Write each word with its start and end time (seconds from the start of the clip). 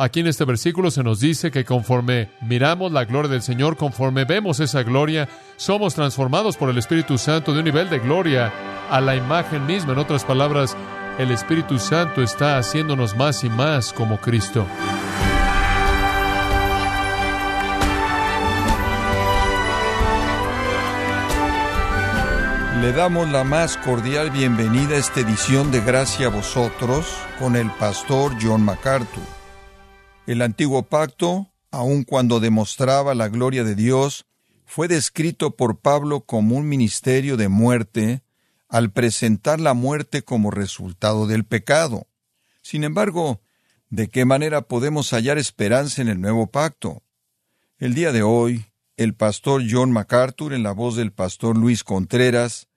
Aquí 0.00 0.20
en 0.20 0.28
este 0.28 0.44
versículo 0.44 0.92
se 0.92 1.02
nos 1.02 1.18
dice 1.18 1.50
que 1.50 1.64
conforme 1.64 2.30
miramos 2.40 2.92
la 2.92 3.04
gloria 3.04 3.32
del 3.32 3.42
Señor, 3.42 3.76
conforme 3.76 4.24
vemos 4.24 4.60
esa 4.60 4.84
gloria, 4.84 5.28
somos 5.56 5.96
transformados 5.96 6.56
por 6.56 6.70
el 6.70 6.78
Espíritu 6.78 7.18
Santo 7.18 7.52
de 7.52 7.58
un 7.58 7.64
nivel 7.64 7.90
de 7.90 7.98
gloria 7.98 8.52
a 8.90 9.00
la 9.00 9.16
imagen 9.16 9.66
misma. 9.66 9.94
En 9.94 9.98
otras 9.98 10.24
palabras, 10.24 10.76
el 11.18 11.32
Espíritu 11.32 11.80
Santo 11.80 12.22
está 12.22 12.58
haciéndonos 12.58 13.16
más 13.16 13.42
y 13.42 13.50
más 13.50 13.92
como 13.92 14.18
Cristo. 14.18 14.64
Le 22.80 22.92
damos 22.92 23.28
la 23.30 23.42
más 23.42 23.76
cordial 23.78 24.30
bienvenida 24.30 24.94
a 24.94 24.98
esta 24.98 25.18
edición 25.18 25.72
de 25.72 25.80
Gracia 25.80 26.28
a 26.28 26.30
vosotros 26.30 27.04
con 27.40 27.56
el 27.56 27.68
pastor 27.72 28.36
John 28.40 28.62
MacArthur. 28.62 29.37
El 30.28 30.42
antiguo 30.42 30.82
pacto, 30.82 31.48
aun 31.70 32.04
cuando 32.04 32.38
demostraba 32.38 33.14
la 33.14 33.30
gloria 33.30 33.64
de 33.64 33.74
Dios, 33.74 34.26
fue 34.66 34.86
descrito 34.86 35.56
por 35.56 35.78
Pablo 35.78 36.20
como 36.20 36.56
un 36.56 36.68
ministerio 36.68 37.38
de 37.38 37.48
muerte 37.48 38.22
al 38.68 38.90
presentar 38.92 39.58
la 39.58 39.72
muerte 39.72 40.20
como 40.20 40.50
resultado 40.50 41.26
del 41.26 41.44
pecado. 41.44 42.08
Sin 42.60 42.84
embargo, 42.84 43.40
¿de 43.88 44.08
qué 44.08 44.26
manera 44.26 44.60
podemos 44.60 45.14
hallar 45.14 45.38
esperanza 45.38 46.02
en 46.02 46.08
el 46.08 46.20
nuevo 46.20 46.48
pacto? 46.48 47.02
El 47.78 47.94
día 47.94 48.12
de 48.12 48.22
hoy, 48.22 48.66
el 48.98 49.14
pastor 49.14 49.62
John 49.66 49.92
MacArthur, 49.92 50.52
en 50.52 50.62
la 50.62 50.72
voz 50.72 50.94
del 50.94 51.10
pastor 51.10 51.56
Luis 51.56 51.84
Contreras, 51.84 52.68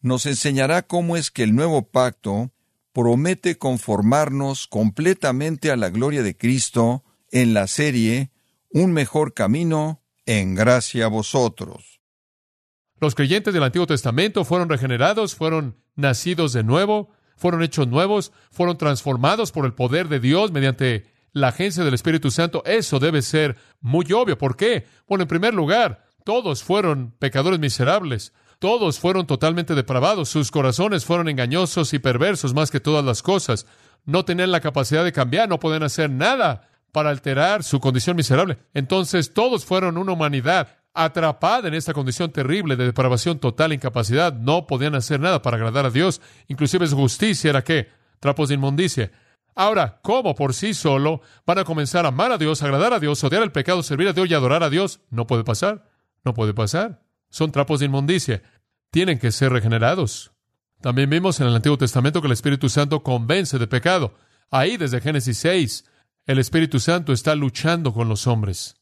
nos 0.00 0.26
enseñará 0.26 0.82
cómo 0.82 1.16
es 1.16 1.30
que 1.30 1.44
el 1.44 1.54
nuevo 1.54 1.86
pacto 1.86 2.50
promete 2.96 3.58
conformarnos 3.58 4.66
completamente 4.66 5.70
a 5.70 5.76
la 5.76 5.90
gloria 5.90 6.22
de 6.22 6.34
Cristo 6.34 7.04
en 7.42 7.52
la 7.52 7.66
serie 7.66 8.30
Un 8.70 8.92
mejor 8.92 9.34
camino 9.34 10.02
en 10.24 10.54
gracia 10.54 11.04
a 11.04 11.08
vosotros. 11.08 12.00
Los 12.98 13.14
creyentes 13.14 13.52
del 13.52 13.62
Antiguo 13.62 13.86
Testamento 13.86 14.44
fueron 14.44 14.70
regenerados, 14.70 15.34
fueron 15.34 15.76
nacidos 15.96 16.54
de 16.54 16.64
nuevo, 16.64 17.10
fueron 17.36 17.62
hechos 17.62 17.88
nuevos, 17.88 18.32
fueron 18.50 18.78
transformados 18.78 19.52
por 19.52 19.66
el 19.66 19.74
poder 19.74 20.08
de 20.08 20.18
Dios 20.18 20.50
mediante 20.50 21.12
la 21.32 21.48
agencia 21.48 21.84
del 21.84 21.92
Espíritu 21.92 22.30
Santo. 22.30 22.62
Eso 22.64 22.98
debe 22.98 23.20
ser 23.20 23.56
muy 23.80 24.10
obvio. 24.12 24.38
¿Por 24.38 24.56
qué? 24.56 24.86
Bueno, 25.06 25.22
en 25.22 25.28
primer 25.28 25.52
lugar, 25.52 26.06
todos 26.24 26.64
fueron 26.64 27.14
pecadores 27.18 27.60
miserables. 27.60 28.32
Todos 28.58 28.98
fueron 28.98 29.26
totalmente 29.26 29.74
depravados, 29.74 30.30
sus 30.30 30.50
corazones 30.50 31.04
fueron 31.04 31.28
engañosos 31.28 31.92
y 31.92 31.98
perversos 31.98 32.54
más 32.54 32.70
que 32.70 32.80
todas 32.80 33.04
las 33.04 33.22
cosas. 33.22 33.66
No 34.06 34.24
tenían 34.24 34.50
la 34.50 34.60
capacidad 34.60 35.04
de 35.04 35.12
cambiar, 35.12 35.50
no 35.50 35.60
podían 35.60 35.82
hacer 35.82 36.08
nada 36.08 36.70
para 36.96 37.10
alterar 37.10 37.62
su 37.62 37.78
condición 37.78 38.16
miserable. 38.16 38.56
Entonces 38.72 39.34
todos 39.34 39.66
fueron 39.66 39.98
una 39.98 40.12
humanidad 40.12 40.78
atrapada 40.94 41.68
en 41.68 41.74
esta 41.74 41.92
condición 41.92 42.32
terrible 42.32 42.74
de 42.74 42.86
depravación 42.86 43.38
total 43.38 43.74
incapacidad. 43.74 44.32
No 44.32 44.66
podían 44.66 44.94
hacer 44.94 45.20
nada 45.20 45.42
para 45.42 45.58
agradar 45.58 45.84
a 45.84 45.90
Dios. 45.90 46.22
Inclusive 46.48 46.86
su 46.86 46.96
justicia 46.96 47.50
era 47.50 47.62
qué? 47.62 47.90
Trapos 48.18 48.48
de 48.48 48.54
inmundicia. 48.54 49.12
Ahora, 49.54 50.00
¿cómo 50.00 50.34
por 50.34 50.54
sí 50.54 50.72
solo 50.72 51.20
van 51.44 51.58
a 51.58 51.64
comenzar 51.64 52.06
a 52.06 52.08
amar 52.08 52.32
a 52.32 52.38
Dios, 52.38 52.62
agradar 52.62 52.94
a 52.94 52.98
Dios, 52.98 53.22
odiar 53.22 53.42
el 53.42 53.52
pecado, 53.52 53.82
servir 53.82 54.08
a 54.08 54.14
Dios 54.14 54.30
y 54.30 54.32
adorar 54.32 54.62
a 54.62 54.70
Dios? 54.70 55.00
No 55.10 55.26
puede 55.26 55.44
pasar. 55.44 55.84
No 56.24 56.32
puede 56.32 56.54
pasar 56.54 57.02
son 57.28 57.52
trapos 57.52 57.80
de 57.80 57.86
inmundicia. 57.86 58.42
Tienen 58.90 59.18
que 59.18 59.32
ser 59.32 59.52
regenerados. 59.52 60.32
También 60.80 61.10
vimos 61.10 61.38
en 61.40 61.48
el 61.48 61.54
Antiguo 61.54 61.76
Testamento 61.76 62.22
que 62.22 62.28
el 62.28 62.32
Espíritu 62.32 62.70
Santo 62.70 63.02
convence 63.02 63.58
de 63.58 63.66
pecado. 63.66 64.14
Ahí, 64.50 64.78
desde 64.78 65.02
Génesis 65.02 65.36
6, 65.36 65.84
el 66.26 66.38
Espíritu 66.40 66.80
Santo 66.80 67.12
está 67.12 67.34
luchando 67.36 67.92
con 67.92 68.08
los 68.08 68.26
hombres. 68.26 68.76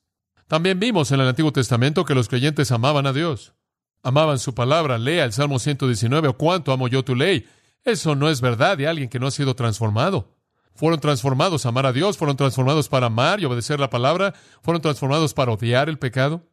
También 0.48 0.80
vimos 0.80 1.12
en 1.12 1.20
el 1.20 1.28
Antiguo 1.28 1.52
Testamento 1.52 2.04
que 2.04 2.14
los 2.14 2.28
creyentes 2.28 2.72
amaban 2.72 3.06
a 3.06 3.12
Dios. 3.12 3.54
Amaban 4.02 4.38
su 4.38 4.54
palabra. 4.54 4.96
Lea 4.96 5.24
el 5.24 5.32
Salmo 5.32 5.58
119, 5.58 6.28
o 6.28 6.36
cuánto 6.38 6.72
amo 6.72 6.88
yo 6.88 7.04
tu 7.04 7.14
ley. 7.14 7.46
Eso 7.84 8.14
no 8.14 8.30
es 8.30 8.40
verdad 8.40 8.78
de 8.78 8.88
alguien 8.88 9.10
que 9.10 9.18
no 9.18 9.26
ha 9.26 9.30
sido 9.30 9.54
transformado. 9.54 10.34
Fueron 10.74 11.00
transformados 11.00 11.66
a 11.66 11.68
amar 11.68 11.86
a 11.86 11.92
Dios, 11.92 12.16
fueron 12.16 12.36
transformados 12.36 12.88
para 12.88 13.06
amar 13.06 13.40
y 13.40 13.44
obedecer 13.44 13.78
la 13.78 13.90
palabra, 13.90 14.34
fueron 14.62 14.80
transformados 14.80 15.34
para 15.34 15.52
odiar 15.52 15.88
el 15.88 15.98
pecado. 15.98 16.48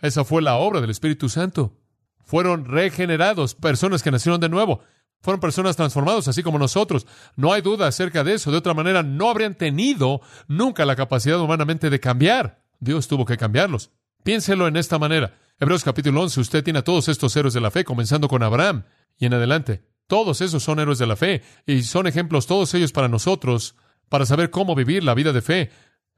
Esa 0.00 0.24
fue 0.24 0.42
la 0.42 0.54
obra 0.56 0.80
del 0.80 0.90
Espíritu 0.90 1.28
Santo. 1.28 1.76
Fueron 2.24 2.64
regenerados, 2.64 3.54
personas 3.54 4.02
que 4.02 4.10
nacieron 4.10 4.40
de 4.40 4.48
nuevo. 4.48 4.80
Fueron 5.22 5.40
personas 5.40 5.76
transformadas, 5.76 6.28
así 6.28 6.42
como 6.42 6.58
nosotros. 6.58 7.06
No 7.34 7.52
hay 7.52 7.62
duda 7.62 7.88
acerca 7.88 8.22
de 8.22 8.34
eso. 8.34 8.50
De 8.50 8.58
otra 8.58 8.74
manera, 8.74 9.02
no 9.02 9.28
habrían 9.28 9.54
tenido 9.54 10.20
nunca 10.46 10.84
la 10.86 10.96
capacidad 10.96 11.40
humanamente 11.40 11.90
de 11.90 12.00
cambiar. 12.00 12.62
Dios 12.78 13.08
tuvo 13.08 13.24
que 13.24 13.36
cambiarlos. 13.36 13.90
Piénselo 14.22 14.68
en 14.68 14.76
esta 14.76 14.98
manera. 14.98 15.38
Hebreos 15.58 15.84
capítulo 15.84 16.22
11, 16.22 16.40
usted 16.40 16.64
tiene 16.64 16.80
a 16.80 16.84
todos 16.84 17.08
estos 17.08 17.34
héroes 17.34 17.54
de 17.54 17.60
la 17.60 17.70
fe, 17.70 17.84
comenzando 17.84 18.28
con 18.28 18.42
Abraham 18.42 18.84
y 19.18 19.26
en 19.26 19.34
adelante. 19.34 19.82
Todos 20.06 20.40
esos 20.40 20.62
son 20.62 20.78
héroes 20.78 20.98
de 20.98 21.06
la 21.06 21.16
fe 21.16 21.42
y 21.66 21.82
son 21.82 22.06
ejemplos 22.06 22.46
todos 22.46 22.72
ellos 22.74 22.92
para 22.92 23.08
nosotros, 23.08 23.74
para 24.08 24.26
saber 24.26 24.50
cómo 24.50 24.74
vivir 24.74 25.02
la 25.02 25.14
vida 25.14 25.32
de 25.32 25.42
fe. 25.42 25.70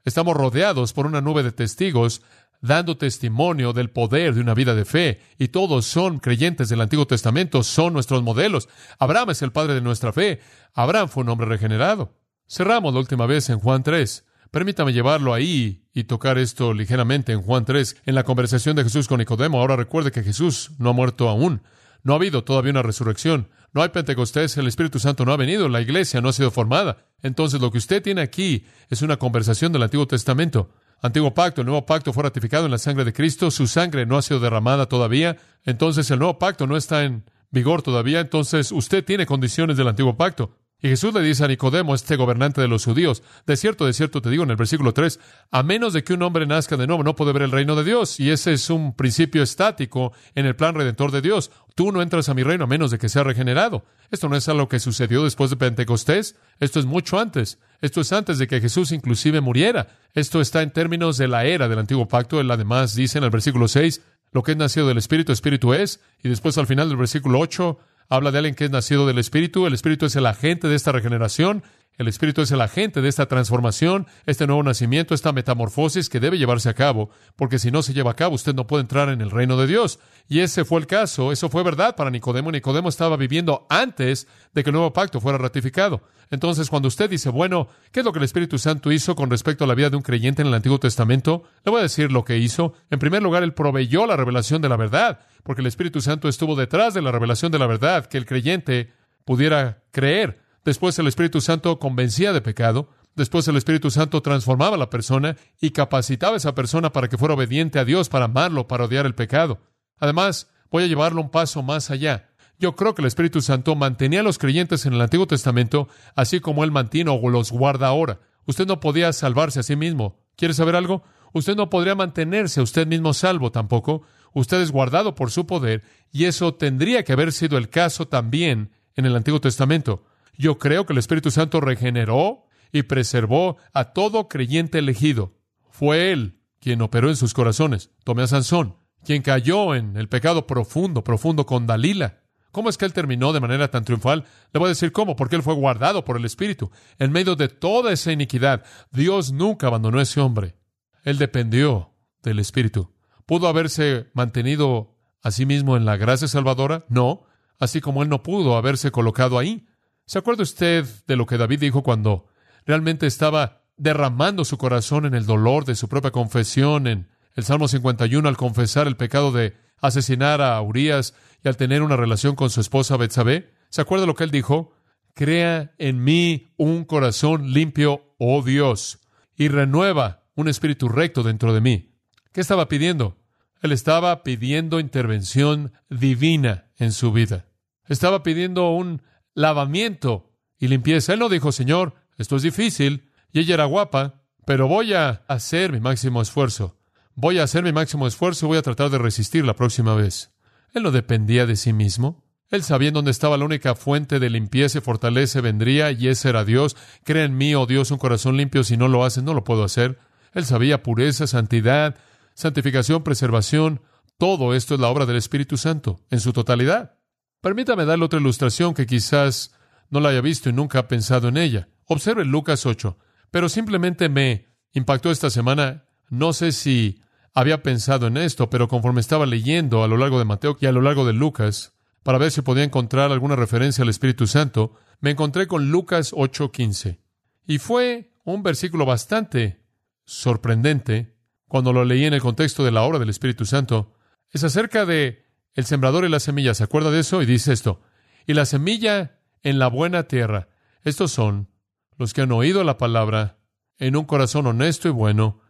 Estamos 0.03 0.35
rodeados 0.35 0.93
por 0.93 1.05
una 1.05 1.21
nube 1.21 1.43
de 1.43 1.51
testigos 1.51 2.21
dando 2.61 2.97
testimonio 2.97 3.73
del 3.73 3.89
poder 3.89 4.33
de 4.33 4.41
una 4.41 4.53
vida 4.53 4.75
de 4.75 4.85
fe, 4.85 5.21
y 5.37 5.49
todos 5.49 5.85
son 5.85 6.19
creyentes 6.19 6.69
del 6.69 6.81
Antiguo 6.81 7.07
Testamento, 7.07 7.63
son 7.63 7.93
nuestros 7.93 8.23
modelos. 8.23 8.69
Abraham 8.97 9.31
es 9.31 9.41
el 9.41 9.51
padre 9.51 9.73
de 9.75 9.81
nuestra 9.81 10.13
fe. 10.13 10.39
Abraham 10.73 11.09
fue 11.09 11.23
un 11.23 11.29
hombre 11.29 11.47
regenerado. 11.47 12.13
Cerramos 12.47 12.93
la 12.93 12.99
última 12.99 13.25
vez 13.25 13.49
en 13.49 13.59
Juan 13.59 13.83
3. 13.83 14.25
Permítame 14.51 14.93
llevarlo 14.93 15.33
ahí 15.33 15.85
y 15.93 16.05
tocar 16.05 16.39
esto 16.39 16.73
ligeramente 16.73 17.31
en 17.31 17.41
Juan 17.41 17.65
3, 17.65 17.97
en 18.05 18.15
la 18.15 18.23
conversación 18.23 18.75
de 18.75 18.83
Jesús 18.83 19.07
con 19.07 19.19
Nicodemo. 19.19 19.59
Ahora 19.59 19.75
recuerde 19.75 20.11
que 20.11 20.23
Jesús 20.23 20.71
no 20.79 20.89
ha 20.89 20.93
muerto 20.93 21.29
aún. 21.29 21.61
No 22.01 22.13
ha 22.13 22.15
habido 22.15 22.43
todavía 22.43 22.71
una 22.71 22.81
resurrección. 22.81 23.49
No 23.73 23.83
hay 23.83 23.89
Pentecostés, 23.89 24.57
el 24.57 24.67
Espíritu 24.67 24.97
Santo 24.97 25.25
no 25.25 25.33
ha 25.33 25.37
venido, 25.37 25.69
la 25.69 25.81
iglesia 25.81 26.21
no 26.21 26.29
ha 26.29 26.33
sido 26.33 26.49
formada. 26.49 27.05
Entonces 27.21 27.61
lo 27.61 27.69
que 27.71 27.77
usted 27.77 28.01
tiene 28.01 28.21
aquí 28.21 28.65
es 28.89 29.03
una 29.03 29.17
conversación 29.17 29.71
del 29.71 29.83
Antiguo 29.83 30.07
Testamento 30.07 30.71
antiguo 31.01 31.33
pacto, 31.33 31.61
el 31.61 31.67
nuevo 31.67 31.85
pacto 31.85 32.13
fue 32.13 32.23
ratificado 32.23 32.65
en 32.65 32.71
la 32.71 32.77
sangre 32.77 33.05
de 33.05 33.13
Cristo, 33.13 33.51
su 33.51 33.67
sangre 33.67 34.05
no 34.05 34.17
ha 34.17 34.21
sido 34.21 34.39
derramada 34.39 34.87
todavía, 34.87 35.37
entonces 35.65 36.09
el 36.11 36.19
nuevo 36.19 36.39
pacto 36.39 36.67
no 36.67 36.77
está 36.77 37.03
en 37.03 37.23
vigor 37.51 37.81
todavía, 37.81 38.19
entonces 38.19 38.71
usted 38.71 39.03
tiene 39.03 39.25
condiciones 39.25 39.77
del 39.77 39.87
antiguo 39.87 40.15
pacto. 40.15 40.58
Y 40.81 40.87
Jesús 40.87 41.13
le 41.13 41.21
dice 41.21 41.43
a 41.43 41.47
Nicodemo, 41.47 41.93
este 41.93 42.15
gobernante 42.15 42.61
de 42.61 42.69
los 42.69 42.85
judíos, 42.85 43.21
de 43.45 43.57
cierto, 43.57 43.85
de 43.85 43.91
cierto 43.91 44.21
te 44.21 44.29
digo 44.29 44.43
en 44.43 44.51
el 44.51 44.55
versículo 44.55 44.93
3, 44.93 45.19
a 45.51 45.61
menos 45.61 45.91
de 45.91 46.05
que 46.05 46.13
un 46.13 46.21
hombre 46.21 46.45
nazca 46.45 46.77
de 46.77 46.87
nuevo, 46.87 47.03
no 47.03 47.15
puede 47.15 47.33
ver 47.33 47.41
el 47.41 47.51
reino 47.51 47.75
de 47.75 47.83
Dios. 47.83 48.17
Y 48.19 48.29
ese 48.29 48.53
es 48.53 48.69
un 48.69 48.93
principio 48.95 49.43
estático 49.43 50.13
en 50.35 50.45
el 50.45 50.55
plan 50.55 50.75
redentor 50.75 51.11
de 51.11 51.21
Dios. 51.21 51.51
Tú 51.75 51.91
no 51.91 52.01
entras 52.01 52.29
a 52.29 52.33
mi 52.33 52.43
reino 52.43 52.63
a 52.63 52.67
menos 52.67 52.91
de 52.91 52.97
que 52.97 53.09
sea 53.09 53.23
regenerado. 53.23 53.83
Esto 54.09 54.29
no 54.29 54.37
es 54.37 54.47
algo 54.47 54.69
que 54.69 54.79
sucedió 54.79 55.25
después 55.25 55.49
de 55.49 55.57
Pentecostés, 55.57 56.35
esto 56.59 56.79
es 56.79 56.85
mucho 56.85 57.19
antes. 57.19 57.59
Esto 57.81 57.99
es 57.99 58.13
antes 58.13 58.37
de 58.37 58.47
que 58.47 58.61
Jesús 58.61 58.93
inclusive 58.93 59.41
muriera. 59.41 59.87
Esto 60.13 60.39
está 60.39 60.61
en 60.61 60.71
términos 60.71 61.17
de 61.17 61.27
la 61.27 61.43
era 61.43 61.67
del 61.67 61.79
antiguo 61.79 62.07
pacto. 62.07 62.39
Él 62.39 62.49
además 62.51 62.95
dice 62.95 63.17
en 63.17 63.25
el 63.25 63.29
versículo 63.29 63.67
6, 63.67 64.01
lo 64.31 64.43
que 64.43 64.51
es 64.51 64.57
nacido 64.57 64.87
del 64.87 64.97
Espíritu, 64.97 65.31
Espíritu 65.31 65.73
es. 65.73 65.99
Y 66.23 66.29
después 66.29 66.57
al 66.57 66.67
final 66.67 66.87
del 66.87 66.97
versículo 66.97 67.39
8, 67.39 67.77
habla 68.09 68.31
de 68.31 68.39
alguien 68.39 68.55
que 68.55 68.65
es 68.65 68.71
nacido 68.71 69.07
del 69.07 69.19
Espíritu. 69.19 69.67
El 69.67 69.73
Espíritu 69.73 70.07
es 70.07 70.15
el 70.15 70.25
agente 70.25 70.67
de 70.67 70.75
esta 70.75 70.91
regeneración. 70.91 71.63
El 71.99 72.07
Espíritu 72.07 72.41
es 72.41 72.51
el 72.51 72.61
agente 72.61 73.01
de 73.01 73.09
esta 73.09 73.25
transformación, 73.25 74.07
este 74.25 74.47
nuevo 74.47 74.63
nacimiento, 74.63 75.13
esta 75.13 75.33
metamorfosis 75.33 76.07
que 76.07 76.21
debe 76.21 76.37
llevarse 76.37 76.69
a 76.69 76.73
cabo, 76.73 77.09
porque 77.35 77.59
si 77.59 77.71
no 77.71 77.81
se 77.81 77.93
lleva 77.93 78.11
a 78.11 78.15
cabo, 78.15 78.35
usted 78.35 78.55
no 78.55 78.67
puede 78.67 78.83
entrar 78.83 79.09
en 79.09 79.19
el 79.19 79.29
reino 79.29 79.57
de 79.57 79.67
Dios. 79.67 79.99
Y 80.29 80.39
ese 80.39 80.63
fue 80.63 80.79
el 80.79 80.87
caso, 80.87 81.33
eso 81.33 81.49
fue 81.49 81.61
verdad 81.61 81.97
para 81.97 82.09
Nicodemo. 82.09 82.53
Nicodemo 82.53 82.87
estaba 82.87 83.17
viviendo 83.17 83.67
antes 83.69 84.29
de 84.53 84.63
que 84.63 84.69
el 84.69 84.75
nuevo 84.75 84.93
pacto 84.93 85.19
fuera 85.19 85.37
ratificado. 85.37 86.01
Entonces, 86.31 86.69
cuando 86.69 86.87
usted 86.87 87.09
dice, 87.09 87.31
bueno, 87.31 87.67
¿qué 87.91 87.99
es 87.99 88.05
lo 88.05 88.13
que 88.13 88.19
el 88.19 88.23
Espíritu 88.23 88.57
Santo 88.57 88.93
hizo 88.93 89.13
con 89.13 89.29
respecto 89.29 89.65
a 89.65 89.67
la 89.67 89.75
vida 89.75 89.89
de 89.89 89.97
un 89.97 90.01
creyente 90.01 90.41
en 90.41 90.47
el 90.47 90.53
Antiguo 90.53 90.79
Testamento? 90.79 91.43
Le 91.65 91.71
voy 91.71 91.79
a 91.79 91.83
decir 91.83 92.13
lo 92.13 92.23
que 92.23 92.37
hizo. 92.37 92.75
En 92.91 92.99
primer 92.99 93.21
lugar, 93.21 93.43
él 93.43 93.53
proveyó 93.53 94.05
la 94.05 94.15
revelación 94.15 94.61
de 94.61 94.69
la 94.69 94.77
verdad, 94.77 95.19
porque 95.43 95.59
el 95.59 95.67
Espíritu 95.67 95.99
Santo 95.99 96.29
estuvo 96.29 96.55
detrás 96.55 96.93
de 96.93 97.01
la 97.01 97.11
revelación 97.11 97.51
de 97.51 97.59
la 97.59 97.67
verdad 97.67 98.05
que 98.05 98.17
el 98.17 98.25
creyente 98.25 98.93
pudiera 99.25 99.83
creer. 99.91 100.47
Después 100.65 100.97
el 100.99 101.07
Espíritu 101.07 101.41
Santo 101.41 101.79
convencía 101.79 102.33
de 102.33 102.41
pecado. 102.41 102.89
Después 103.15 103.47
el 103.47 103.57
Espíritu 103.57 103.91
Santo 103.91 104.21
transformaba 104.21 104.75
a 104.75 104.79
la 104.79 104.89
persona 104.89 105.35
y 105.59 105.71
capacitaba 105.71 106.35
a 106.35 106.37
esa 106.37 106.55
persona 106.55 106.91
para 106.91 107.07
que 107.07 107.17
fuera 107.17 107.33
obediente 107.33 107.79
a 107.79 107.85
Dios, 107.85 108.09
para 108.09 108.25
amarlo, 108.25 108.67
para 108.67 108.85
odiar 108.85 109.05
el 109.05 109.15
pecado. 109.15 109.59
Además, 109.97 110.49
voy 110.71 110.83
a 110.83 110.87
llevarlo 110.87 111.21
un 111.21 111.29
paso 111.29 111.63
más 111.63 111.91
allá. 111.91 112.29
Yo 112.59 112.75
creo 112.75 112.93
que 112.93 113.01
el 113.01 113.07
Espíritu 113.07 113.41
Santo 113.41 113.75
mantenía 113.75 114.19
a 114.19 114.23
los 114.23 114.37
creyentes 114.37 114.85
en 114.85 114.93
el 114.93 115.01
Antiguo 115.01 115.27
Testamento, 115.27 115.87
así 116.15 116.41
como 116.41 116.63
Él 116.63 116.71
mantiene 116.71 117.09
o 117.11 117.29
los 117.29 117.51
guarda 117.51 117.87
ahora. 117.87 118.19
Usted 118.45 118.67
no 118.67 118.79
podía 118.79 119.13
salvarse 119.13 119.61
a 119.61 119.63
sí 119.63 119.75
mismo. 119.75 120.19
¿Quiere 120.35 120.53
saber 120.53 120.75
algo? 120.75 121.03
Usted 121.33 121.55
no 121.55 121.69
podría 121.69 121.95
mantenerse 121.95 122.59
a 122.59 122.63
usted 122.63 122.87
mismo 122.87 123.13
salvo 123.13 123.51
tampoco. 123.51 124.01
Usted 124.33 124.61
es 124.61 124.71
guardado 124.71 125.15
por 125.15 125.31
su 125.31 125.47
poder, 125.47 125.83
y 126.11 126.25
eso 126.25 126.53
tendría 126.53 127.03
que 127.03 127.13
haber 127.13 127.31
sido 127.31 127.57
el 127.57 127.69
caso 127.69 128.07
también 128.07 128.71
en 128.95 129.05
el 129.05 129.15
Antiguo 129.15 129.39
Testamento. 129.39 130.03
Yo 130.39 130.57
creo 130.57 130.85
que 130.85 130.93
el 130.93 130.99
Espíritu 130.99 131.31
Santo 131.31 131.59
regeneró 131.59 132.45
y 132.71 132.83
preservó 132.83 133.57
a 133.73 133.91
todo 133.91 134.29
creyente 134.29 134.79
elegido. 134.79 135.35
Fue 135.69 136.13
Él 136.13 136.39
quien 136.61 136.81
operó 136.81 137.09
en 137.09 137.17
sus 137.17 137.33
corazones. 137.33 137.91
Tomé 138.05 138.23
a 138.23 138.27
Sansón, 138.27 138.77
quien 139.03 139.21
cayó 139.21 139.75
en 139.75 139.97
el 139.97 140.07
pecado 140.07 140.47
profundo, 140.47 141.03
profundo 141.03 141.45
con 141.45 141.67
Dalila. 141.67 142.21
¿Cómo 142.53 142.69
es 142.69 142.77
que 142.77 142.85
él 142.85 142.93
terminó 142.93 143.33
de 143.33 143.41
manera 143.41 143.69
tan 143.69 143.83
triunfal? 143.83 144.23
Le 144.53 144.59
voy 144.59 144.67
a 144.67 144.69
decir 144.69 144.93
cómo, 144.93 145.17
porque 145.17 145.35
él 145.35 145.43
fue 145.43 145.53
guardado 145.55 146.05
por 146.05 146.15
el 146.15 146.23
Espíritu. 146.23 146.71
En 146.99 147.11
medio 147.11 147.35
de 147.35 147.49
toda 147.49 147.91
esa 147.91 148.13
iniquidad, 148.13 148.63
Dios 148.91 149.33
nunca 149.33 149.67
abandonó 149.67 149.99
a 149.99 150.03
ese 150.03 150.21
hombre. 150.21 150.55
Él 151.03 151.17
dependió 151.17 151.93
del 152.23 152.39
Espíritu. 152.39 152.93
¿Pudo 153.25 153.49
haberse 153.49 154.09
mantenido 154.13 154.95
a 155.21 155.31
sí 155.31 155.45
mismo 155.45 155.75
en 155.75 155.83
la 155.83 155.97
gracia 155.97 156.29
salvadora? 156.29 156.85
No, 156.87 157.25
así 157.59 157.81
como 157.81 158.03
él 158.03 158.09
no 158.09 158.23
pudo 158.23 158.55
haberse 158.55 158.89
colocado 158.89 159.37
ahí. 159.37 159.67
¿Se 160.09 160.17
acuerda 160.17 160.41
usted 160.41 160.87
de 161.05 161.15
lo 161.15 161.27
que 161.27 161.37
David 161.37 161.59
dijo 161.59 161.83
cuando 161.83 162.29
realmente 162.65 163.05
estaba 163.05 163.61
derramando 163.77 164.43
su 164.43 164.57
corazón 164.57 165.05
en 165.05 165.13
el 165.13 165.27
dolor 165.27 165.65
de 165.65 165.75
su 165.75 165.87
propia 165.87 166.09
confesión 166.09 166.87
en 166.87 167.09
el 167.35 167.43
Salmo 167.43 167.67
51 167.67 168.27
al 168.27 168.35
confesar 168.35 168.87
el 168.87 168.97
pecado 168.97 169.31
de 169.31 169.55
asesinar 169.77 170.41
a 170.41 170.59
Urias 170.63 171.13
y 171.43 171.47
al 171.47 171.57
tener 171.57 171.83
una 171.83 171.95
relación 171.95 172.35
con 172.35 172.49
su 172.49 172.59
esposa 172.59 172.97
Betsabé? 172.97 173.53
¿Se 173.69 173.81
acuerda 173.81 174.07
lo 174.07 174.15
que 174.15 174.23
él 174.23 174.31
dijo? 174.31 174.73
Crea 175.13 175.75
en 175.77 176.03
mí 176.03 176.53
un 176.57 176.85
corazón 176.85 177.53
limpio, 177.53 178.15
oh 178.17 178.41
Dios, 178.41 179.01
y 179.35 179.47
renueva 179.47 180.23
un 180.33 180.47
espíritu 180.47 180.89
recto 180.89 181.21
dentro 181.21 181.53
de 181.53 181.61
mí. 181.61 181.93
¿Qué 182.31 182.41
estaba 182.41 182.67
pidiendo? 182.67 183.19
Él 183.61 183.71
estaba 183.71 184.23
pidiendo 184.23 184.79
intervención 184.79 185.71
divina 185.87 186.65
en 186.77 186.93
su 186.93 187.11
vida. 187.11 187.45
Estaba 187.87 188.23
pidiendo 188.23 188.71
un 188.71 189.03
lavamiento 189.33 190.31
y 190.57 190.67
limpieza. 190.67 191.13
Él 191.13 191.19
no 191.19 191.29
dijo, 191.29 191.51
Señor, 191.51 191.95
esto 192.17 192.35
es 192.35 192.43
difícil, 192.43 193.09
y 193.31 193.39
ella 193.39 193.53
era 193.55 193.65
guapa, 193.65 194.23
pero 194.45 194.67
voy 194.67 194.93
a 194.93 195.23
hacer 195.27 195.71
mi 195.71 195.79
máximo 195.79 196.21
esfuerzo. 196.21 196.77
Voy 197.15 197.39
a 197.39 197.43
hacer 197.43 197.63
mi 197.63 197.71
máximo 197.71 198.07
esfuerzo 198.07 198.45
y 198.45 198.49
voy 198.49 198.57
a 198.57 198.61
tratar 198.61 198.89
de 198.89 198.97
resistir 198.97 199.45
la 199.45 199.55
próxima 199.55 199.93
vez. 199.93 200.33
Él 200.73 200.83
no 200.83 200.91
dependía 200.91 201.45
de 201.45 201.55
sí 201.55 201.73
mismo. 201.73 202.25
Él 202.49 202.63
sabía 202.63 202.91
dónde 202.91 203.11
estaba 203.11 203.37
la 203.37 203.45
única 203.45 203.75
fuente 203.75 204.19
de 204.19 204.29
limpieza 204.29 204.79
y 204.79 204.81
fortaleza 204.81 205.41
vendría, 205.41 205.91
y 205.91 206.07
ese 206.07 206.29
era 206.29 206.45
Dios. 206.45 206.75
Crea 207.03 207.25
en 207.25 207.37
mí, 207.37 207.53
oh 207.55 207.65
Dios, 207.65 207.91
un 207.91 207.99
corazón 207.99 208.37
limpio. 208.37 208.63
Si 208.63 208.75
no 208.75 208.87
lo 208.87 209.03
haces, 209.03 209.23
no 209.23 209.33
lo 209.33 209.43
puedo 209.43 209.63
hacer. 209.63 209.99
Él 210.33 210.45
sabía 210.45 210.81
pureza, 210.81 211.27
santidad, 211.27 211.95
santificación, 212.33 213.03
preservación. 213.03 213.81
Todo 214.17 214.55
esto 214.55 214.73
es 214.73 214.79
la 214.79 214.89
obra 214.89 215.05
del 215.05 215.17
Espíritu 215.17 215.57
Santo, 215.57 215.99
en 216.09 216.19
su 216.19 216.33
totalidad. 216.33 216.98
Permítame 217.41 217.85
darle 217.85 218.05
otra 218.05 218.19
ilustración 218.19 218.73
que 218.73 218.85
quizás 218.85 219.53
no 219.89 219.99
la 219.99 220.09
haya 220.09 220.21
visto 220.21 220.49
y 220.49 220.53
nunca 220.53 220.79
ha 220.79 220.87
pensado 220.87 221.29
en 221.29 221.37
ella. 221.37 221.69
Observe 221.85 222.25
Lucas 222.25 222.65
8. 222.65 222.97
Pero 223.31 223.49
simplemente 223.49 224.09
me 224.09 224.47
impactó 224.73 225.11
esta 225.11 225.29
semana. 225.29 225.85
No 226.09 226.33
sé 226.33 226.51
si 226.51 227.01
había 227.33 227.63
pensado 227.63 228.07
en 228.07 228.17
esto, 228.17 228.49
pero 228.49 228.67
conforme 228.67 229.01
estaba 229.01 229.25
leyendo 229.25 229.83
a 229.83 229.87
lo 229.87 229.97
largo 229.97 230.19
de 230.19 230.25
Mateo 230.25 230.57
y 230.59 230.65
a 230.65 230.71
lo 230.71 230.81
largo 230.81 231.05
de 231.05 231.13
Lucas, 231.13 231.73
para 232.03 232.17
ver 232.17 232.31
si 232.31 232.41
podía 232.41 232.63
encontrar 232.63 233.11
alguna 233.11 233.35
referencia 233.35 233.83
al 233.83 233.89
Espíritu 233.89 234.27
Santo, 234.27 234.73
me 234.99 235.11
encontré 235.11 235.47
con 235.47 235.71
Lucas 235.71 236.13
8:15. 236.13 236.99
Y 237.47 237.59
fue 237.59 238.13
un 238.25 238.43
versículo 238.43 238.85
bastante 238.85 239.63
sorprendente 240.05 241.15
cuando 241.47 241.71
lo 241.71 241.85
leí 241.85 242.05
en 242.05 242.13
el 242.13 242.21
contexto 242.21 242.63
de 242.63 242.71
la 242.71 242.83
obra 242.83 242.99
del 242.99 243.09
Espíritu 243.09 243.45
Santo. 243.45 243.93
Es 244.31 244.43
acerca 244.43 244.85
de 244.85 245.28
el 245.55 245.65
sembrador 245.65 246.05
y 246.05 246.09
la 246.09 246.19
semilla. 246.19 246.53
¿Se 246.53 246.63
acuerda 246.63 246.91
de 246.91 246.99
eso? 246.99 247.21
Y 247.21 247.25
dice 247.25 247.53
esto. 247.53 247.81
Y 248.25 248.33
la 248.33 248.45
semilla 248.45 249.19
en 249.43 249.59
la 249.59 249.67
buena 249.67 250.03
tierra. 250.03 250.49
Estos 250.83 251.11
son 251.11 251.49
los 251.97 252.13
que 252.13 252.21
han 252.21 252.31
oído 252.31 252.63
la 252.63 252.77
palabra 252.77 253.37
en 253.77 253.95
un 253.95 254.05
corazón 254.05 254.47
honesto 254.47 254.87
y 254.87 254.91
bueno, 254.91 255.41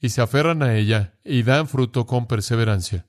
y 0.00 0.10
se 0.10 0.20
aferran 0.20 0.62
a 0.62 0.76
ella 0.76 1.14
y 1.24 1.42
dan 1.42 1.68
fruto 1.68 2.06
con 2.06 2.26
perseverancia. 2.26 3.06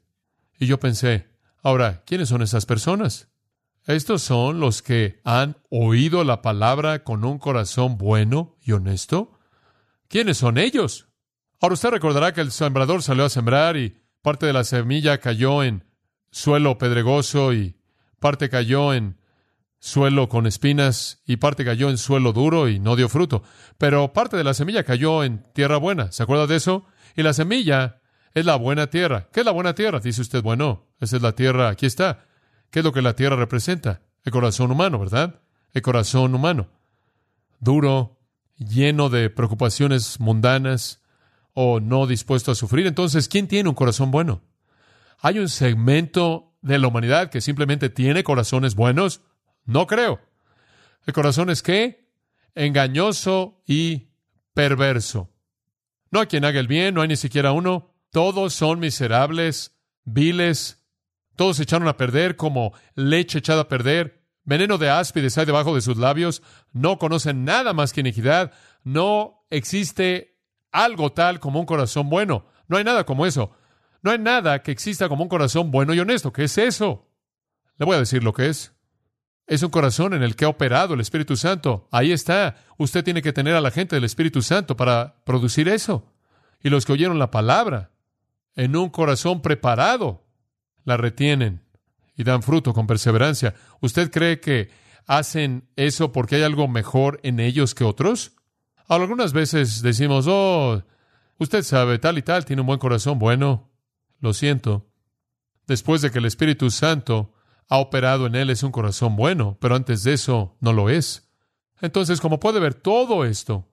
Y 0.57 0.65
yo 0.65 0.79
pensé, 0.79 1.29
ahora, 1.61 2.03
¿quiénes 2.05 2.29
son 2.29 2.41
esas 2.41 2.65
personas? 2.65 3.29
Estos 3.85 4.21
son 4.21 4.59
los 4.59 4.81
que 4.81 5.21
han 5.23 5.57
oído 5.69 6.23
la 6.23 6.41
palabra 6.41 7.03
con 7.03 7.23
un 7.23 7.39
corazón 7.39 7.97
bueno 7.97 8.57
y 8.61 8.73
honesto. 8.73 9.39
¿Quiénes 10.07 10.37
son 10.37 10.57
ellos? 10.57 11.07
Ahora 11.61 11.73
usted 11.73 11.89
recordará 11.89 12.33
que 12.33 12.41
el 12.41 12.51
sembrador 12.51 13.03
salió 13.03 13.25
a 13.25 13.29
sembrar 13.29 13.77
y 13.77 14.01
parte 14.21 14.45
de 14.45 14.53
la 14.53 14.63
semilla 14.63 15.19
cayó 15.19 15.63
en 15.63 15.85
suelo 16.31 16.77
pedregoso 16.77 17.53
y 17.53 17.75
parte 18.19 18.49
cayó 18.49 18.93
en 18.93 19.17
suelo 19.79 20.27
con 20.27 20.45
espinas 20.45 21.21
y 21.25 21.37
parte 21.37 21.63
cayó 21.63 21.89
en 21.89 21.97
suelo 21.97 22.33
duro 22.33 22.67
y 22.67 22.79
no 22.79 22.95
dio 22.95 23.09
fruto. 23.09 23.43
Pero 23.77 24.13
parte 24.13 24.37
de 24.37 24.43
la 24.43 24.53
semilla 24.53 24.83
cayó 24.83 25.23
en 25.23 25.43
tierra 25.53 25.77
buena. 25.77 26.11
¿Se 26.11 26.23
acuerda 26.23 26.47
de 26.47 26.57
eso? 26.57 26.85
Y 27.15 27.23
la 27.23 27.33
semilla 27.33 28.01
es 28.33 28.45
la 28.45 28.55
buena 28.55 28.87
tierra. 28.87 29.29
¿Qué 29.31 29.41
es 29.41 29.45
la 29.45 29.51
buena 29.51 29.73
tierra? 29.73 29.99
Dice 29.99 30.21
usted, 30.21 30.41
bueno, 30.43 30.87
esa 30.99 31.15
es 31.15 31.21
la 31.21 31.33
tierra, 31.33 31.69
aquí 31.69 31.85
está. 31.85 32.25
¿Qué 32.69 32.79
es 32.79 32.85
lo 32.85 32.93
que 32.93 33.01
la 33.01 33.15
tierra 33.15 33.35
representa? 33.35 34.01
El 34.23 34.31
corazón 34.31 34.71
humano, 34.71 34.99
¿verdad? 34.99 35.41
El 35.73 35.81
corazón 35.81 36.35
humano. 36.35 36.69
Duro, 37.59 38.19
lleno 38.57 39.09
de 39.09 39.29
preocupaciones 39.29 40.19
mundanas 40.19 41.01
o 41.53 41.79
no 41.79 42.05
dispuesto 42.05 42.51
a 42.51 42.55
sufrir. 42.55 42.85
Entonces, 42.85 43.27
¿quién 43.27 43.47
tiene 43.47 43.69
un 43.69 43.75
corazón 43.75 44.11
bueno? 44.11 44.41
¿Hay 45.21 45.37
un 45.39 45.49
segmento 45.49 46.55
de 46.61 46.79
la 46.79 46.87
humanidad 46.87 47.29
que 47.29 47.41
simplemente 47.41 47.89
tiene 47.89 48.23
corazones 48.23 48.75
buenos? 48.75 49.21
No 49.65 49.85
creo. 49.85 50.21
El 51.05 51.13
corazón 51.13 51.49
es 51.49 51.61
qué? 51.61 52.09
Engañoso 52.55 53.61
y 53.65 54.09
perverso. 54.53 55.29
No 56.11 56.21
hay 56.21 56.27
quien 56.27 56.45
haga 56.45 56.59
el 56.59 56.67
bien, 56.67 56.95
no 56.95 57.01
hay 57.01 57.09
ni 57.09 57.17
siquiera 57.17 57.51
uno. 57.51 57.93
Todos 58.11 58.53
son 58.53 58.79
miserables, 58.79 59.77
viles. 60.05 60.85
Todos 61.35 61.57
se 61.57 61.63
echaron 61.63 61.87
a 61.87 61.97
perder 61.97 62.35
como 62.35 62.73
leche 62.95 63.39
echada 63.39 63.63
a 63.63 63.67
perder. 63.67 64.23
Veneno 64.45 64.77
de 64.77 64.89
áspides 64.89 65.37
hay 65.37 65.45
debajo 65.45 65.75
de 65.75 65.81
sus 65.81 65.97
labios. 65.97 66.41
No 66.71 66.97
conocen 66.97 67.43
nada 67.43 67.73
más 67.73 67.91
que 67.91 68.01
iniquidad. 68.01 68.53
No 68.83 69.45
existe 69.49 70.39
algo 70.71 71.11
tal 71.11 71.39
como 71.39 71.59
un 71.59 71.65
corazón 71.65 72.09
bueno. 72.09 72.45
No 72.67 72.77
hay 72.77 72.83
nada 72.83 73.05
como 73.05 73.25
eso. 73.25 73.51
No 74.01 74.11
hay 74.11 74.19
nada 74.19 74.61
que 74.63 74.71
exista 74.71 75.09
como 75.09 75.23
un 75.23 75.29
corazón 75.29 75.71
bueno 75.71 75.93
y 75.93 75.99
honesto. 75.99 76.31
¿Qué 76.31 76.45
es 76.45 76.57
eso? 76.57 77.07
Le 77.77 77.85
voy 77.85 77.95
a 77.95 77.99
decir 77.99 78.23
lo 78.23 78.33
que 78.33 78.47
es. 78.47 78.73
Es 79.47 79.63
un 79.63 79.71
corazón 79.71 80.13
en 80.13 80.21
el 80.21 80.35
que 80.35 80.45
ha 80.45 80.49
operado 80.49 80.93
el 80.93 80.99
Espíritu 80.99 81.35
Santo. 81.35 81.87
Ahí 81.91 82.11
está. 82.11 82.55
Usted 82.77 83.03
tiene 83.03 83.21
que 83.21 83.33
tener 83.33 83.55
a 83.55 83.61
la 83.61 83.71
gente 83.71 83.95
del 83.95 84.03
Espíritu 84.03 84.41
Santo 84.41 84.77
para 84.77 85.15
producir 85.23 85.67
eso. 85.67 86.05
Y 86.61 86.69
los 86.69 86.85
que 86.85 86.93
oyeron 86.93 87.19
la 87.19 87.31
palabra 87.31 87.91
en 88.55 88.75
un 88.75 88.89
corazón 88.89 89.41
preparado, 89.41 90.25
la 90.83 90.97
retienen 90.97 91.63
y 92.15 92.23
dan 92.23 92.43
fruto 92.43 92.73
con 92.73 92.85
perseverancia. 92.85 93.55
¿Usted 93.79 94.11
cree 94.11 94.39
que 94.39 94.69
hacen 95.07 95.69
eso 95.75 96.11
porque 96.11 96.35
hay 96.35 96.43
algo 96.43 96.67
mejor 96.67 97.19
en 97.23 97.39
ellos 97.39 97.73
que 97.73 97.85
otros? 97.85 98.33
Algunas 98.87 99.33
veces 99.33 99.81
decimos, 99.81 100.25
oh, 100.27 100.83
usted 101.37 101.63
sabe, 101.63 101.97
tal 101.99 102.17
y 102.17 102.21
tal, 102.21 102.45
tiene 102.45 102.61
un 102.61 102.67
buen 102.67 102.79
corazón. 102.79 103.19
Bueno, 103.19 103.68
lo 104.19 104.33
siento. 104.33 104.89
Después 105.67 106.01
de 106.01 106.11
que 106.11 106.19
el 106.19 106.25
Espíritu 106.25 106.71
Santo 106.71 107.33
ha 107.67 107.77
operado 107.77 108.25
en 108.25 108.35
él 108.35 108.49
es 108.49 108.63
un 108.63 108.71
corazón 108.71 109.15
bueno, 109.15 109.57
pero 109.61 109.75
antes 109.75 110.03
de 110.03 110.13
eso 110.13 110.57
no 110.59 110.73
lo 110.73 110.89
es. 110.89 111.31
Entonces, 111.81 112.19
como 112.19 112.39
puede 112.39 112.59
ver, 112.59 112.73
todo 112.73 113.25
esto 113.25 113.67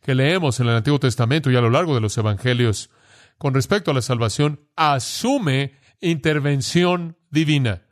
que 0.00 0.14
leemos 0.14 0.60
en 0.60 0.68
el 0.68 0.76
Antiguo 0.76 1.00
Testamento 1.00 1.50
y 1.50 1.56
a 1.56 1.60
lo 1.60 1.70
largo 1.70 1.94
de 1.94 2.00
los 2.00 2.16
Evangelios 2.18 2.90
con 3.38 3.54
respecto 3.54 3.90
a 3.90 3.94
la 3.94 4.02
salvación 4.02 4.68
asume 4.76 5.72
intervención 6.00 7.16
divina, 7.30 7.82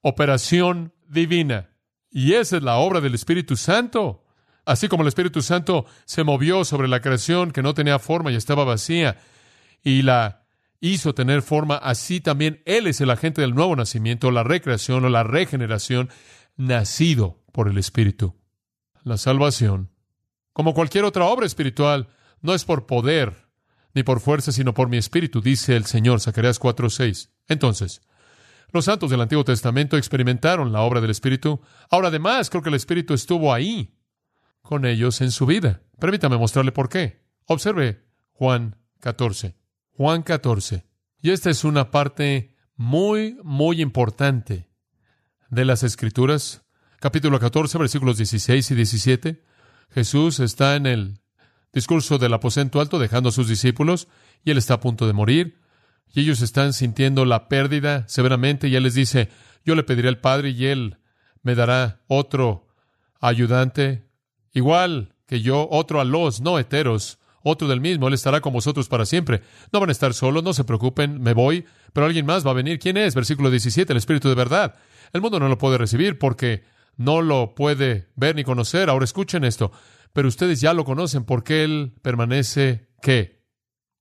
operación 0.00 0.92
divina. 1.08 1.70
Y 2.10 2.34
esa 2.34 2.58
es 2.58 2.62
la 2.62 2.76
obra 2.76 3.00
del 3.00 3.14
Espíritu 3.14 3.56
Santo. 3.56 4.26
Así 4.64 4.88
como 4.88 5.02
el 5.02 5.08
Espíritu 5.08 5.42
Santo 5.42 5.86
se 6.04 6.24
movió 6.24 6.64
sobre 6.64 6.88
la 6.88 7.00
creación 7.00 7.50
que 7.52 7.62
no 7.62 7.74
tenía 7.74 7.98
forma 7.98 8.30
y 8.30 8.36
estaba 8.36 8.64
vacía, 8.64 9.18
y 9.82 10.02
la 10.02 10.41
hizo 10.82 11.14
tener 11.14 11.40
forma, 11.42 11.76
así 11.76 12.20
también 12.20 12.60
Él 12.66 12.88
es 12.88 13.00
el 13.00 13.10
agente 13.10 13.40
del 13.40 13.54
nuevo 13.54 13.74
nacimiento, 13.76 14.30
la 14.30 14.42
recreación 14.42 15.04
o 15.04 15.08
la 15.08 15.22
regeneración, 15.22 16.10
nacido 16.56 17.42
por 17.52 17.68
el 17.68 17.78
Espíritu. 17.78 18.36
La 19.04 19.16
salvación, 19.16 19.90
como 20.52 20.74
cualquier 20.74 21.04
otra 21.04 21.24
obra 21.26 21.46
espiritual, 21.46 22.08
no 22.40 22.52
es 22.52 22.64
por 22.64 22.86
poder 22.86 23.48
ni 23.94 24.02
por 24.02 24.20
fuerza, 24.20 24.52
sino 24.52 24.74
por 24.74 24.88
mi 24.88 24.96
espíritu, 24.96 25.40
dice 25.40 25.76
el 25.76 25.84
Señor, 25.84 26.20
Zacarías 26.20 26.58
4:6. 26.58 27.30
Entonces, 27.46 28.02
los 28.72 28.86
santos 28.86 29.10
del 29.10 29.20
Antiguo 29.20 29.44
Testamento 29.44 29.96
experimentaron 29.96 30.72
la 30.72 30.80
obra 30.80 31.00
del 31.00 31.10
Espíritu. 31.10 31.60
Ahora, 31.90 32.08
además, 32.08 32.48
creo 32.50 32.62
que 32.62 32.70
el 32.70 32.74
Espíritu 32.74 33.14
estuvo 33.14 33.52
ahí 33.52 33.94
con 34.62 34.86
ellos 34.86 35.20
en 35.20 35.30
su 35.30 35.46
vida. 35.46 35.82
Permítame 36.00 36.38
mostrarle 36.38 36.72
por 36.72 36.88
qué. 36.88 37.22
Observe 37.46 38.02
Juan 38.32 38.76
14. 39.00 39.61
Juan 39.96 40.22
14. 40.22 40.84
Y 41.20 41.30
esta 41.30 41.50
es 41.50 41.64
una 41.64 41.90
parte 41.90 42.56
muy, 42.76 43.36
muy 43.42 43.80
importante 43.80 44.68
de 45.50 45.64
las 45.64 45.82
Escrituras. 45.82 46.62
Capítulo 46.98 47.38
14, 47.38 47.78
versículos 47.78 48.16
16 48.16 48.70
y 48.70 48.74
17. 48.74 49.44
Jesús 49.90 50.40
está 50.40 50.76
en 50.76 50.86
el 50.86 51.20
discurso 51.72 52.18
del 52.18 52.32
aposento 52.32 52.80
alto 52.80 52.98
dejando 52.98 53.28
a 53.28 53.32
sus 53.32 53.48
discípulos 53.48 54.08
y 54.44 54.50
él 54.50 54.58
está 54.58 54.74
a 54.74 54.80
punto 54.80 55.06
de 55.06 55.12
morir 55.12 55.60
y 56.14 56.20
ellos 56.20 56.40
están 56.40 56.72
sintiendo 56.72 57.24
la 57.24 57.48
pérdida 57.48 58.06
severamente 58.08 58.68
y 58.68 58.76
él 58.76 58.84
les 58.84 58.94
dice, 58.94 59.28
yo 59.64 59.74
le 59.74 59.82
pediré 59.82 60.08
al 60.08 60.20
Padre 60.20 60.50
y 60.50 60.66
él 60.66 60.98
me 61.42 61.54
dará 61.54 62.02
otro 62.06 62.68
ayudante, 63.20 64.08
igual 64.52 65.14
que 65.26 65.40
yo, 65.40 65.68
otro 65.70 66.00
a 66.00 66.04
los 66.04 66.40
no 66.40 66.58
heteros, 66.58 67.18
otro 67.44 67.68
del 67.68 67.80
mismo, 67.80 68.08
Él 68.08 68.14
estará 68.14 68.40
con 68.40 68.52
vosotros 68.52 68.88
para 68.88 69.06
siempre. 69.06 69.42
No 69.72 69.80
van 69.80 69.88
a 69.88 69.92
estar 69.92 70.14
solos, 70.14 70.42
no 70.42 70.52
se 70.52 70.64
preocupen, 70.64 71.20
me 71.20 71.34
voy, 71.34 71.64
pero 71.92 72.06
alguien 72.06 72.26
más 72.26 72.46
va 72.46 72.50
a 72.50 72.54
venir. 72.54 72.78
¿Quién 72.78 72.96
es? 72.96 73.14
Versículo 73.14 73.50
17, 73.50 73.92
el 73.92 73.96
Espíritu 73.96 74.28
de 74.28 74.34
verdad. 74.34 74.74
El 75.12 75.20
mundo 75.20 75.40
no 75.40 75.48
lo 75.48 75.58
puede 75.58 75.78
recibir 75.78 76.18
porque 76.18 76.64
no 76.96 77.22
lo 77.22 77.54
puede 77.54 78.08
ver 78.16 78.36
ni 78.36 78.44
conocer. 78.44 78.90
Ahora 78.90 79.04
escuchen 79.04 79.44
esto, 79.44 79.72
pero 80.12 80.28
ustedes 80.28 80.60
ya 80.60 80.74
lo 80.74 80.84
conocen 80.84 81.24
porque 81.24 81.64
Él 81.64 81.94
permanece, 82.02 82.88
¿qué? 83.00 83.44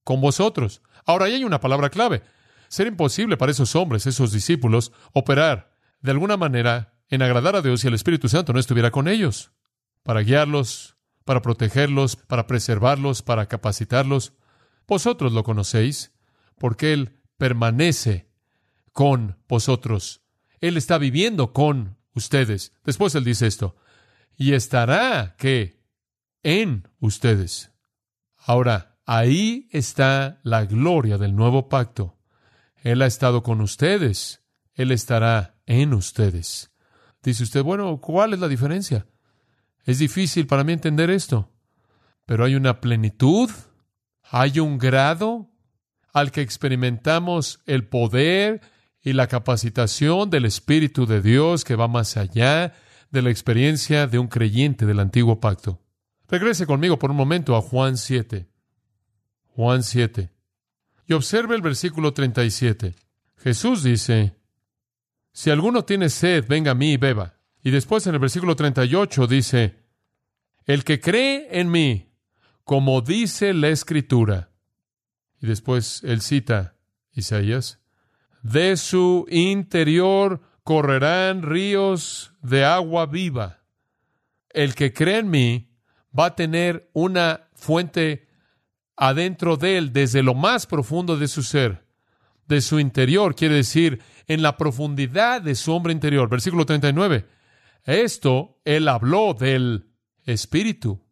Con 0.04 0.22
vosotros. 0.22 0.82
Ahora, 1.06 1.26
ahí 1.26 1.34
hay 1.34 1.44
una 1.44 1.60
palabra 1.60 1.90
clave. 1.90 2.22
Será 2.68 2.90
imposible 2.90 3.38
para 3.38 3.52
esos 3.52 3.76
hombres, 3.76 4.06
esos 4.08 4.32
discípulos, 4.32 4.92
operar 5.14 5.76
de 6.02 6.12
alguna 6.12 6.38
manera 6.38 6.94
en 7.10 7.22
agradar 7.22 7.56
a 7.56 7.62
Dios 7.62 7.82
si 7.82 7.88
el 7.88 7.94
Espíritu 7.94 8.30
Santo 8.30 8.54
no 8.54 8.60
estuviera 8.60 8.92
con 8.92 9.08
ellos, 9.08 9.52
para 10.04 10.22
guiarlos, 10.22 10.96
para 11.32 11.42
protegerlos, 11.42 12.18
para 12.18 12.46
preservarlos, 12.46 13.22
para 13.22 13.46
capacitarlos. 13.46 14.34
Vosotros 14.86 15.32
lo 15.32 15.46
conocéis, 15.46 16.12
porque 16.58 16.92
Él 16.92 17.22
permanece 17.38 18.28
con 18.92 19.38
vosotros. 19.48 20.24
Él 20.60 20.76
está 20.76 20.98
viviendo 20.98 21.54
con 21.54 21.96
ustedes. 22.16 22.74
Después 22.84 23.16
Él 23.16 23.24
dice 23.24 23.48
esto, 23.48 23.78
y 24.36 24.56
estará 24.56 25.38
que 25.38 25.82
en 26.44 26.90
ustedes. 27.00 27.72
Ahora, 28.36 28.98
ahí 29.06 29.70
está 29.72 30.42
la 30.44 30.66
gloria 30.66 31.18
del 31.18 31.34
nuevo 31.34 31.70
pacto. 31.70 32.18
Él 32.84 33.02
ha 33.04 33.06
estado 33.06 33.42
con 33.42 33.62
ustedes, 33.62 34.44
Él 34.74 34.92
estará 34.92 35.62
en 35.66 35.94
ustedes. 35.94 36.74
Dice 37.24 37.44
usted, 37.44 37.64
bueno, 37.64 38.02
¿cuál 38.02 38.34
es 38.34 38.40
la 38.42 38.50
diferencia? 38.50 39.08
Es 39.86 40.00
difícil 40.00 40.48
para 40.48 40.64
mí 40.64 40.74
entender 40.74 41.10
esto, 41.10 41.50
pero 42.26 42.46
hay 42.46 42.56
una 42.56 42.82
plenitud, 42.82 43.50
hay 44.30 44.60
un 44.60 44.78
grado 44.78 45.50
al 46.14 46.32
que 46.32 46.42
experimentamos 46.42 47.62
el 47.66 47.88
poder 47.88 48.62
y 49.02 49.14
la 49.14 49.28
capacitación 49.28 50.30
del 50.30 50.46
Espíritu 50.46 51.06
de 51.06 51.22
Dios 51.22 51.64
que 51.64 51.76
va 51.76 51.88
más 51.88 52.18
allá 52.18 52.74
de 53.10 53.22
la 53.22 53.30
experiencia 53.30 54.08
de 54.08 54.20
un 54.20 54.28
creyente 54.28 54.86
del 54.86 55.00
antiguo 55.00 55.40
pacto. 55.40 55.82
Regrese 56.28 56.66
conmigo 56.66 56.98
por 56.98 57.12
un 57.12 57.18
momento 57.18 57.56
a 57.56 57.62
Juan 57.62 57.98
7. 57.98 58.48
Juan 59.48 59.84
7. 59.84 60.32
Y 61.08 61.14
observe 61.14 61.56
el 61.56 61.62
versículo 61.62 62.14
37. 62.14 62.96
Jesús 63.38 63.84
dice, 63.84 64.36
Si 65.34 65.50
alguno 65.50 65.84
tiene 65.84 66.10
sed, 66.10 66.46
venga 66.48 66.72
a 66.72 66.76
mí 66.76 66.94
y 66.94 66.98
beba. 66.98 67.41
Y 67.64 67.72
después 67.72 68.08
en 68.08 68.16
el 68.16 68.20
versículo 68.20 68.56
38 68.56 69.28
dice, 69.28 69.80
El 70.66 70.84
que 70.84 71.00
cree 71.00 71.48
en 71.60 71.70
mí, 71.70 72.12
como 72.64 73.02
dice 73.02 73.54
la 73.54 73.70
Escritura. 73.70 74.50
Y 75.40 75.48
después 75.48 76.02
él 76.04 76.22
cita 76.22 76.76
Isaías, 77.14 77.80
de 78.44 78.78
su 78.78 79.26
interior 79.30 80.42
correrán 80.64 81.44
ríos 81.44 82.34
de 82.42 82.66
agua 82.66 83.06
viva. 83.06 83.60
El 84.50 84.76
que 84.76 84.94
cree 84.94 85.20
en 85.20 85.30
mí 85.30 85.72
va 86.18 86.28
a 86.28 86.36
tener 86.36 86.90
una 86.94 87.48
fuente 87.54 88.28
adentro 88.96 89.58
de 89.58 89.78
él, 89.78 89.94
desde 89.94 90.22
lo 90.24 90.36
más 90.36 90.68
profundo 90.68 91.18
de 91.18 91.28
su 91.28 91.44
ser, 91.44 91.86
de 92.48 92.62
su 92.62 92.80
interior, 92.80 93.36
quiere 93.36 93.56
decir, 93.56 94.02
en 94.28 94.42
la 94.42 94.58
profundidad 94.58 95.42
de 95.42 95.56
su 95.56 95.74
hombre 95.74 95.94
interior. 95.94 96.30
Versículo 96.30 96.66
39. 96.66 97.26
Esto 97.86 98.60
él 98.66 98.88
habló 98.88 99.34
del 99.34 99.90
Espíritu, 100.26 101.04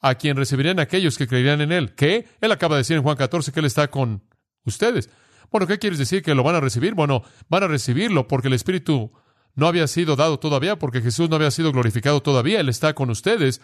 a 0.00 0.16
quien 0.16 0.36
recibirían 0.36 0.80
aquellos 0.80 1.16
que 1.16 1.26
creerían 1.26 1.60
en 1.60 1.72
él. 1.72 1.94
¿Qué? 1.94 2.26
Él 2.40 2.52
acaba 2.52 2.76
de 2.76 2.80
decir 2.80 2.96
en 2.96 3.02
Juan 3.02 3.16
14 3.16 3.52
que 3.52 3.60
él 3.60 3.66
está 3.66 3.88
con 3.90 4.22
ustedes. 4.64 5.08
Bueno, 5.50 5.66
¿qué 5.66 5.78
quieres 5.78 5.98
decir 5.98 6.22
que 6.22 6.34
lo 6.34 6.42
van 6.42 6.56
a 6.56 6.60
recibir? 6.60 6.94
Bueno, 6.94 7.22
van 7.48 7.62
a 7.62 7.68
recibirlo 7.68 8.26
porque 8.26 8.48
el 8.48 8.54
Espíritu 8.54 9.12
no 9.54 9.66
había 9.66 9.86
sido 9.86 10.16
dado 10.16 10.38
todavía, 10.38 10.78
porque 10.78 11.00
Jesús 11.00 11.30
no 11.30 11.36
había 11.36 11.50
sido 11.50 11.72
glorificado 11.72 12.22
todavía. 12.22 12.60
Él 12.60 12.68
está 12.68 12.94
con 12.94 13.10
ustedes. 13.10 13.60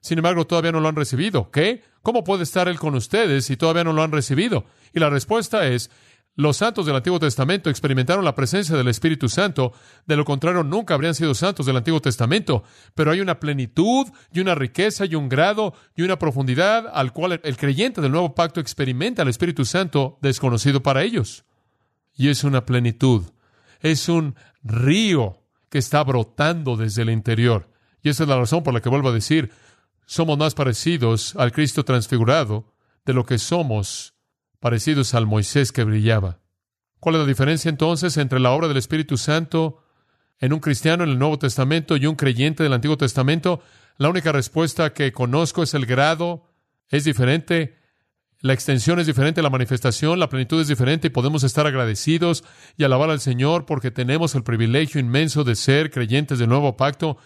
Sin 0.00 0.18
embargo, 0.18 0.46
todavía 0.46 0.72
no 0.72 0.80
lo 0.80 0.88
han 0.88 0.96
recibido. 0.96 1.50
¿Qué? 1.50 1.82
¿Cómo 2.02 2.22
puede 2.22 2.44
estar 2.44 2.68
Él 2.68 2.78
con 2.78 2.94
ustedes 2.94 3.46
si 3.46 3.56
todavía 3.56 3.82
no 3.82 3.92
lo 3.92 4.02
han 4.02 4.12
recibido? 4.12 4.66
Y 4.94 5.00
la 5.00 5.10
respuesta 5.10 5.66
es, 5.66 5.90
los 6.36 6.58
santos 6.58 6.84
del 6.84 6.96
Antiguo 6.96 7.18
Testamento 7.18 7.70
experimentaron 7.70 8.22
la 8.22 8.34
presencia 8.34 8.76
del 8.76 8.88
Espíritu 8.88 9.26
Santo, 9.28 9.72
de 10.06 10.16
lo 10.16 10.24
contrario 10.26 10.62
nunca 10.62 10.92
habrían 10.92 11.14
sido 11.14 11.34
santos 11.34 11.64
del 11.64 11.78
Antiguo 11.78 12.00
Testamento, 12.00 12.62
pero 12.94 13.10
hay 13.10 13.20
una 13.20 13.40
plenitud 13.40 14.06
y 14.30 14.40
una 14.40 14.54
riqueza 14.54 15.06
y 15.06 15.14
un 15.14 15.30
grado 15.30 15.72
y 15.96 16.02
una 16.02 16.18
profundidad 16.18 16.88
al 16.92 17.14
cual 17.14 17.40
el 17.42 17.56
creyente 17.56 18.02
del 18.02 18.12
nuevo 18.12 18.34
pacto 18.34 18.60
experimenta 18.60 19.22
el 19.22 19.28
Espíritu 19.28 19.64
Santo 19.64 20.18
desconocido 20.20 20.82
para 20.82 21.02
ellos. 21.02 21.46
Y 22.14 22.28
es 22.28 22.44
una 22.44 22.66
plenitud, 22.66 23.24
es 23.80 24.10
un 24.10 24.36
río 24.62 25.42
que 25.70 25.78
está 25.78 26.04
brotando 26.04 26.76
desde 26.76 27.00
el 27.02 27.10
interior. 27.10 27.70
Y 28.02 28.10
esa 28.10 28.24
es 28.24 28.28
la 28.28 28.38
razón 28.38 28.62
por 28.62 28.74
la 28.74 28.82
que 28.82 28.90
vuelvo 28.90 29.08
a 29.08 29.12
decir, 29.12 29.52
somos 30.04 30.36
más 30.36 30.54
parecidos 30.54 31.34
al 31.36 31.50
Cristo 31.50 31.82
transfigurado 31.82 32.74
de 33.06 33.14
lo 33.14 33.24
que 33.24 33.38
somos 33.38 34.15
parecidos 34.66 35.14
al 35.14 35.26
Moisés 35.26 35.70
que 35.70 35.84
brillaba. 35.84 36.40
¿Cuál 36.98 37.14
es 37.14 37.20
la 37.20 37.26
diferencia 37.28 37.68
entonces 37.68 38.16
entre 38.16 38.40
la 38.40 38.50
obra 38.50 38.66
del 38.66 38.78
Espíritu 38.78 39.16
Santo 39.16 39.80
en 40.40 40.52
un 40.52 40.58
cristiano 40.58 41.04
en 41.04 41.10
el 41.10 41.20
Nuevo 41.20 41.38
Testamento 41.38 41.96
y 41.96 42.06
un 42.06 42.16
creyente 42.16 42.64
del 42.64 42.72
Antiguo 42.72 42.96
Testamento? 42.98 43.62
La 43.96 44.08
única 44.08 44.32
respuesta 44.32 44.92
que 44.92 45.12
conozco 45.12 45.62
es 45.62 45.74
el 45.74 45.86
grado, 45.86 46.50
es 46.88 47.04
diferente, 47.04 47.76
la 48.40 48.54
extensión 48.54 48.98
es 48.98 49.06
diferente, 49.06 49.40
la 49.40 49.50
manifestación, 49.50 50.18
la 50.18 50.28
plenitud 50.28 50.60
es 50.60 50.66
diferente 50.66 51.06
y 51.06 51.10
podemos 51.10 51.44
estar 51.44 51.64
agradecidos 51.68 52.42
y 52.76 52.82
alabar 52.82 53.10
al 53.10 53.20
Señor 53.20 53.66
porque 53.66 53.92
tenemos 53.92 54.34
el 54.34 54.42
privilegio 54.42 55.00
inmenso 55.00 55.44
de 55.44 55.54
ser 55.54 55.92
creyentes 55.92 56.40
del 56.40 56.48
nuevo 56.48 56.76
pacto. 56.76 57.18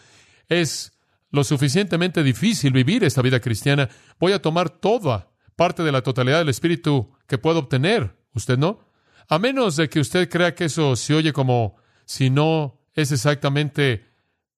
Es 0.50 0.92
lo 1.30 1.42
suficientemente 1.42 2.22
difícil 2.22 2.74
vivir 2.74 3.02
esta 3.02 3.22
vida 3.22 3.40
cristiana. 3.40 3.88
Voy 4.18 4.32
a 4.32 4.42
tomar 4.42 4.68
toda 4.68 5.30
parte 5.56 5.82
de 5.82 5.92
la 5.92 6.02
totalidad 6.02 6.40
del 6.40 6.50
Espíritu 6.50 7.14
que 7.30 7.38
puedo 7.38 7.60
obtener. 7.60 8.16
¿Usted 8.34 8.58
no? 8.58 8.80
A 9.28 9.38
menos 9.38 9.76
de 9.76 9.88
que 9.88 10.00
usted 10.00 10.28
crea 10.28 10.56
que 10.56 10.64
eso 10.64 10.96
se 10.96 11.14
oye 11.14 11.32
como 11.32 11.76
si 12.04 12.28
no 12.28 12.82
es 12.92 13.12
exactamente 13.12 14.04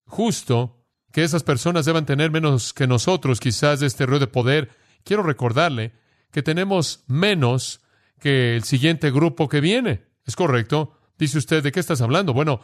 justo, 0.07 0.83
que 1.13 1.23
esas 1.23 1.43
personas 1.43 1.85
deban 1.85 2.07
tener 2.07 2.31
menos 2.31 2.73
que 2.73 2.87
nosotros, 2.87 3.41
quizás 3.41 3.81
de 3.81 3.87
este 3.87 4.07
río 4.07 4.19
de 4.19 4.27
poder. 4.27 4.71
Quiero 5.05 5.23
recordarle 5.23 5.93
que 6.31 6.43
tenemos 6.43 7.05
menos 7.09 7.83
que 8.19 8.57
el 8.57 8.65
siguiente 8.65 9.11
grupo 9.11 9.51
que 9.51 9.61
viene. 9.61 10.07
¿Es 10.25 10.35
correcto? 10.35 10.97
Dice 11.19 11.37
usted, 11.37 11.63
¿de 11.63 11.73
qué 11.73 11.81
estás 11.81 12.01
hablando? 12.01 12.33
Bueno, 12.33 12.63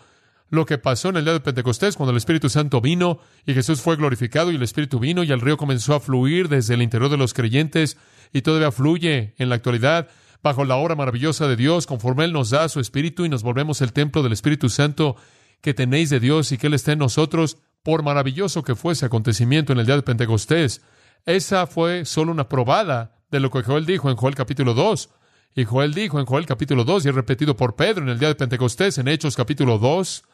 lo 0.51 0.65
que 0.67 0.79
pasó 0.79 1.11
en 1.11 1.19
el 1.19 1.25
día 1.25 1.35
de 1.35 1.41
Pentecostés, 1.41 1.97
cuando 1.97 2.13
el 2.13 2.17
Espíritu 2.17 2.49
Santo 2.49 2.81
vino 2.81 3.21
y 3.47 3.55
Jesús 3.55 3.81
fue 3.81 3.97
glorificado 3.97 4.51
y 4.51 4.57
el 4.57 4.63
Espíritu 4.63 4.99
vino 4.99 5.23
y 5.23 5.31
el 5.31 5.41
río 5.41 5.57
comenzó 5.57 5.95
a 5.95 6.01
fluir 6.01 6.49
desde 6.49 6.75
el 6.75 6.83
interior 6.83 7.11
de 7.11 7.17
los 7.17 7.35
creyentes 7.35 7.99
y 8.33 8.43
todavía 8.43 8.73
fluye 8.73 9.35
en 9.39 9.49
la 9.49 9.57
actualidad 9.57 10.09
bajo 10.43 10.65
la 10.65 10.77
obra 10.77 10.95
maravillosa 10.95 11.49
de 11.49 11.57
Dios, 11.57 11.87
conforme 11.87 12.25
Él 12.25 12.33
nos 12.33 12.51
da 12.51 12.69
su 12.69 12.81
Espíritu 12.81 13.25
y 13.25 13.29
nos 13.29 13.43
volvemos 13.43 13.83
el 13.83 13.93
templo 13.93 14.23
del 14.23 14.33
Espíritu 14.33 14.69
Santo 14.69 15.17
que 15.61 15.75
tenéis 15.75 16.11
de 16.11 16.21
Dios 16.21 16.53
y 16.53 16.59
que 16.59 16.69
Él 16.69 16.75
esté 16.75 16.93
en 16.93 17.01
nosotros, 17.01 17.59
por 17.83 18.03
maravilloso 18.03 18.63
que 18.63 18.75
fuese 18.75 19.07
acontecimiento 19.07 19.73
en 19.73 19.81
el 19.81 19.87
día 19.87 19.97
de 19.97 20.03
Pentecostés. 20.03 20.83
Esa 21.25 21.67
fue 21.67 22.05
solo 22.05 22.33
una 22.33 22.49
probada 22.49 23.17
de 23.31 23.41
lo 23.41 23.51
que 23.51 23.63
Joel 23.63 23.87
dijo 23.87 24.11
en 24.11 24.17
Joel 24.17 24.35
capítulo 24.35 24.75
2. 24.75 25.11
Y 25.55 25.65
Joel 25.65 25.95
dijo 25.95 26.21
en 26.21 26.27
Joel 26.27 26.47
capítulo 26.47 26.85
2, 26.85 27.07
y 27.07 27.09
es 27.09 27.15
repetido 27.15 27.57
por 27.57 27.77
Pedro 27.77 28.03
en 28.03 28.11
el 28.11 28.19
día 28.19 28.29
de 28.29 28.35
Pentecostés, 28.35 28.99
en 28.99 29.09
Hechos 29.09 29.37
capítulo 29.37 29.79
2, 29.79 30.25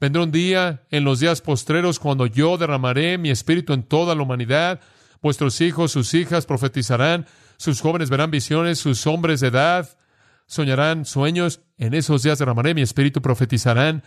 vendrá 0.00 0.22
un 0.22 0.32
día 0.32 0.82
en 0.90 1.04
los 1.04 1.20
días 1.20 1.40
postreros 1.40 1.98
cuando 1.98 2.26
yo 2.26 2.56
derramaré 2.58 3.18
mi 3.18 3.30
espíritu 3.30 3.72
en 3.72 3.82
toda 3.82 4.14
la 4.14 4.22
humanidad. 4.22 4.80
Vuestros 5.22 5.60
hijos, 5.60 5.92
sus 5.92 6.12
hijas 6.14 6.46
profetizarán, 6.46 7.26
sus 7.56 7.80
jóvenes 7.80 8.10
verán 8.10 8.30
visiones, 8.30 8.78
sus 8.78 9.06
hombres 9.06 9.40
de 9.40 9.48
edad 9.48 9.88
soñarán 10.46 11.04
sueños. 11.04 11.60
En 11.78 11.94
esos 11.94 12.22
días 12.22 12.38
derramaré 12.38 12.74
mi 12.74 12.82
espíritu, 12.82 13.22
profetizarán. 13.22 14.02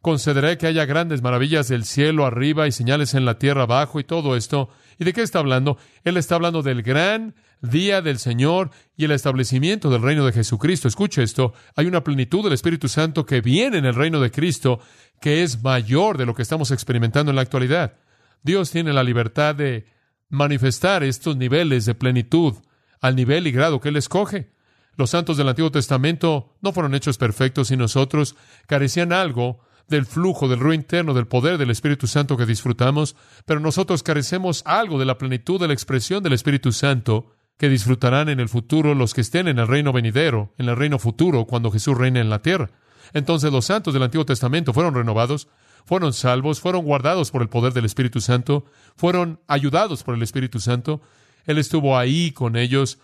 Concederé 0.00 0.58
que 0.58 0.66
haya 0.66 0.84
grandes 0.84 1.22
maravillas 1.22 1.68
del 1.68 1.84
cielo 1.84 2.24
arriba 2.24 2.68
y 2.68 2.72
señales 2.72 3.14
en 3.14 3.24
la 3.24 3.38
tierra 3.38 3.62
abajo 3.62 3.98
y 3.98 4.04
todo 4.04 4.36
esto. 4.36 4.68
¿Y 4.98 5.04
de 5.04 5.12
qué 5.12 5.22
está 5.22 5.38
hablando? 5.38 5.78
Él 6.04 6.16
está 6.16 6.34
hablando 6.34 6.62
del 6.62 6.82
gran 6.82 7.34
día 7.62 8.02
del 8.02 8.18
Señor 8.18 8.70
y 8.96 9.04
el 9.04 9.12
establecimiento 9.12 9.90
del 9.90 10.02
reino 10.02 10.26
de 10.26 10.32
Jesucristo. 10.32 10.88
Escuche 10.88 11.22
esto. 11.22 11.54
Hay 11.76 11.86
una 11.86 12.02
plenitud 12.02 12.42
del 12.42 12.52
Espíritu 12.52 12.88
Santo 12.88 13.24
que 13.24 13.40
viene 13.40 13.78
en 13.78 13.84
el 13.84 13.94
reino 13.94 14.20
de 14.20 14.30
Cristo 14.30 14.80
que 15.20 15.42
es 15.42 15.62
mayor 15.62 16.18
de 16.18 16.26
lo 16.26 16.34
que 16.34 16.42
estamos 16.42 16.70
experimentando 16.70 17.30
en 17.30 17.36
la 17.36 17.42
actualidad. 17.42 17.96
Dios 18.42 18.70
tiene 18.70 18.92
la 18.92 19.02
libertad 19.02 19.54
de 19.54 19.86
manifestar 20.28 21.02
estos 21.02 21.36
niveles 21.36 21.84
de 21.86 21.94
plenitud 21.94 22.54
al 23.00 23.16
nivel 23.16 23.46
y 23.46 23.52
grado 23.52 23.80
que 23.80 23.88
Él 23.88 23.96
escoge. 23.96 24.52
Los 24.96 25.10
santos 25.10 25.36
del 25.36 25.48
Antiguo 25.48 25.70
Testamento 25.70 26.56
no 26.60 26.72
fueron 26.72 26.94
hechos 26.94 27.18
perfectos 27.18 27.70
y 27.70 27.76
nosotros 27.76 28.36
carecían 28.66 29.12
algo 29.12 29.60
del 29.88 30.06
flujo, 30.06 30.48
del 30.48 30.60
río 30.60 30.74
interno, 30.74 31.14
del 31.14 31.26
poder 31.26 31.58
del 31.58 31.70
Espíritu 31.70 32.06
Santo 32.06 32.36
que 32.36 32.46
disfrutamos, 32.46 33.16
pero 33.46 33.60
nosotros 33.60 34.02
carecemos 34.02 34.62
algo 34.66 34.98
de 34.98 35.06
la 35.06 35.18
plenitud 35.18 35.58
de 35.58 35.66
la 35.66 35.74
expresión 35.74 36.22
del 36.22 36.34
Espíritu 36.34 36.72
Santo 36.72 37.32
que 37.56 37.68
disfrutarán 37.68 38.28
en 38.28 38.38
el 38.38 38.48
futuro 38.48 38.94
los 38.94 39.14
que 39.14 39.20
estén 39.20 39.48
en 39.48 39.58
el 39.58 39.66
reino 39.66 39.92
venidero, 39.92 40.54
en 40.58 40.68
el 40.68 40.76
reino 40.76 40.98
futuro, 40.98 41.46
cuando 41.46 41.70
Jesús 41.70 41.98
reine 41.98 42.20
en 42.20 42.30
la 42.30 42.40
tierra. 42.40 42.70
Entonces 43.12 43.50
los 43.50 43.64
santos 43.64 43.94
del 43.94 44.02
Antiguo 44.02 44.24
Testamento 44.24 44.72
fueron 44.72 44.94
renovados, 44.94 45.48
fueron 45.84 46.12
salvos, 46.12 46.60
fueron 46.60 46.84
guardados 46.84 47.30
por 47.30 47.42
el 47.42 47.48
poder 47.48 47.72
del 47.72 47.86
Espíritu 47.86 48.20
Santo, 48.20 48.64
fueron 48.96 49.40
ayudados 49.48 50.04
por 50.04 50.14
el 50.14 50.22
Espíritu 50.22 50.60
Santo. 50.60 51.00
Él 51.46 51.58
estuvo 51.58 51.98
ahí 51.98 52.30
con 52.30 52.56
ellos, 52.56 52.98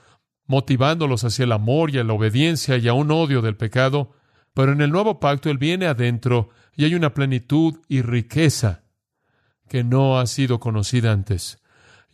motivándolos 0.46 1.24
hacia 1.24 1.44
el 1.44 1.52
amor 1.52 1.90
y 1.90 1.98
a 1.98 2.04
la 2.04 2.12
obediencia 2.12 2.76
y 2.76 2.86
a 2.86 2.92
un 2.92 3.10
odio 3.10 3.42
del 3.42 3.56
pecado. 3.56 4.12
Pero 4.52 4.72
en 4.72 4.82
el 4.82 4.90
nuevo 4.90 5.18
pacto 5.18 5.50
Él 5.50 5.58
viene 5.58 5.86
adentro 5.86 6.50
y 6.76 6.84
hay 6.84 6.94
una 6.94 7.14
plenitud 7.14 7.80
y 7.88 8.02
riqueza 8.02 8.84
que 9.68 9.84
no 9.84 10.18
ha 10.18 10.26
sido 10.26 10.60
conocida 10.60 11.12
antes. 11.12 11.58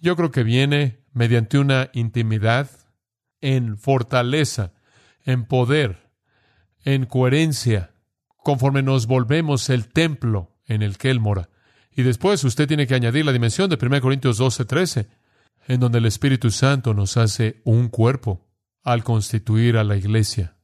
Yo 0.00 0.16
creo 0.16 0.30
que 0.30 0.42
viene 0.42 1.00
mediante 1.12 1.58
una 1.58 1.90
intimidad 1.92 2.70
en 3.40 3.78
fortaleza, 3.78 4.72
en 5.24 5.44
poder, 5.44 6.10
en 6.84 7.06
coherencia, 7.06 7.92
conforme 8.42 8.82
nos 8.82 9.06
volvemos 9.06 9.68
el 9.70 9.88
templo 9.88 10.56
en 10.66 10.82
el 10.82 10.98
que 10.98 11.10
Él 11.10 11.20
mora. 11.20 11.50
Y 11.92 12.02
después 12.02 12.44
usted 12.44 12.68
tiene 12.68 12.86
que 12.86 12.94
añadir 12.94 13.24
la 13.26 13.32
dimensión 13.32 13.68
de 13.68 13.78
1 13.80 14.00
Corintios 14.00 14.38
12, 14.38 14.64
13, 14.64 15.08
en 15.66 15.80
donde 15.80 15.98
el 15.98 16.06
Espíritu 16.06 16.50
Santo 16.50 16.94
nos 16.94 17.16
hace 17.16 17.60
un 17.64 17.88
cuerpo 17.88 18.46
al 18.82 19.04
constituir 19.04 19.76
a 19.76 19.84
la 19.84 19.96
iglesia. 19.96 20.56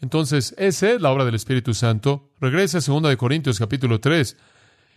Entonces, 0.00 0.54
esa 0.58 0.92
es 0.92 1.00
la 1.00 1.10
obra 1.10 1.24
del 1.24 1.34
Espíritu 1.34 1.74
Santo. 1.74 2.30
Regresa 2.40 2.78
a 2.78 2.80
2 2.80 3.16
Corintios 3.16 3.58
capítulo 3.58 4.00
3. 4.00 4.36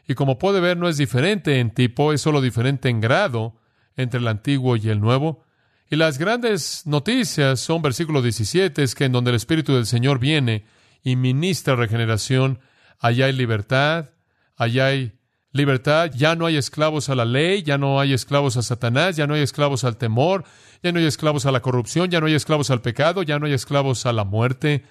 Y 0.07 0.15
como 0.15 0.37
puede 0.37 0.59
ver, 0.59 0.77
no 0.77 0.87
es 0.87 0.97
diferente 0.97 1.59
en 1.59 1.71
tipo, 1.71 2.13
es 2.13 2.21
solo 2.21 2.41
diferente 2.41 2.89
en 2.89 3.01
grado 3.01 3.55
entre 3.95 4.19
el 4.19 4.27
antiguo 4.27 4.75
y 4.75 4.89
el 4.89 4.99
nuevo. 4.99 5.43
Y 5.89 5.95
las 5.95 6.17
grandes 6.17 6.83
noticias 6.85 7.59
son 7.59 7.81
versículo 7.81 8.21
17, 8.21 8.81
es 8.81 8.95
que 8.95 9.05
en 9.05 9.11
donde 9.11 9.29
el 9.29 9.35
Espíritu 9.35 9.75
del 9.75 9.85
Señor 9.85 10.19
viene 10.19 10.65
y 11.03 11.15
ministra 11.15 11.75
regeneración, 11.75 12.59
allá 12.99 13.25
hay 13.25 13.33
libertad, 13.33 14.09
allá 14.55 14.87
hay 14.87 15.19
libertad, 15.51 16.11
ya 16.15 16.35
no 16.35 16.47
hay 16.47 16.57
esclavos 16.57 17.09
a 17.09 17.15
la 17.15 17.25
ley, 17.25 17.61
ya 17.61 17.77
no 17.77 17.99
hay 17.99 18.13
esclavos 18.13 18.57
a 18.57 18.63
Satanás, 18.63 19.15
ya 19.15 19.27
no 19.27 19.35
hay 19.35 19.41
esclavos 19.41 19.83
al 19.83 19.97
temor, 19.97 20.45
ya 20.83 20.91
no 20.91 20.99
hay 20.99 21.05
esclavos 21.05 21.45
a 21.45 21.51
la 21.51 21.61
corrupción, 21.61 22.11
ya 22.11 22.19
no 22.19 22.27
hay 22.27 22.33
esclavos 22.33 22.69
al 22.69 22.81
pecado, 22.81 23.23
ya 23.23 23.39
no 23.39 23.45
hay 23.45 23.53
esclavos 23.53 24.05
a 24.05 24.11
la 24.11 24.25
muerte. 24.25 24.83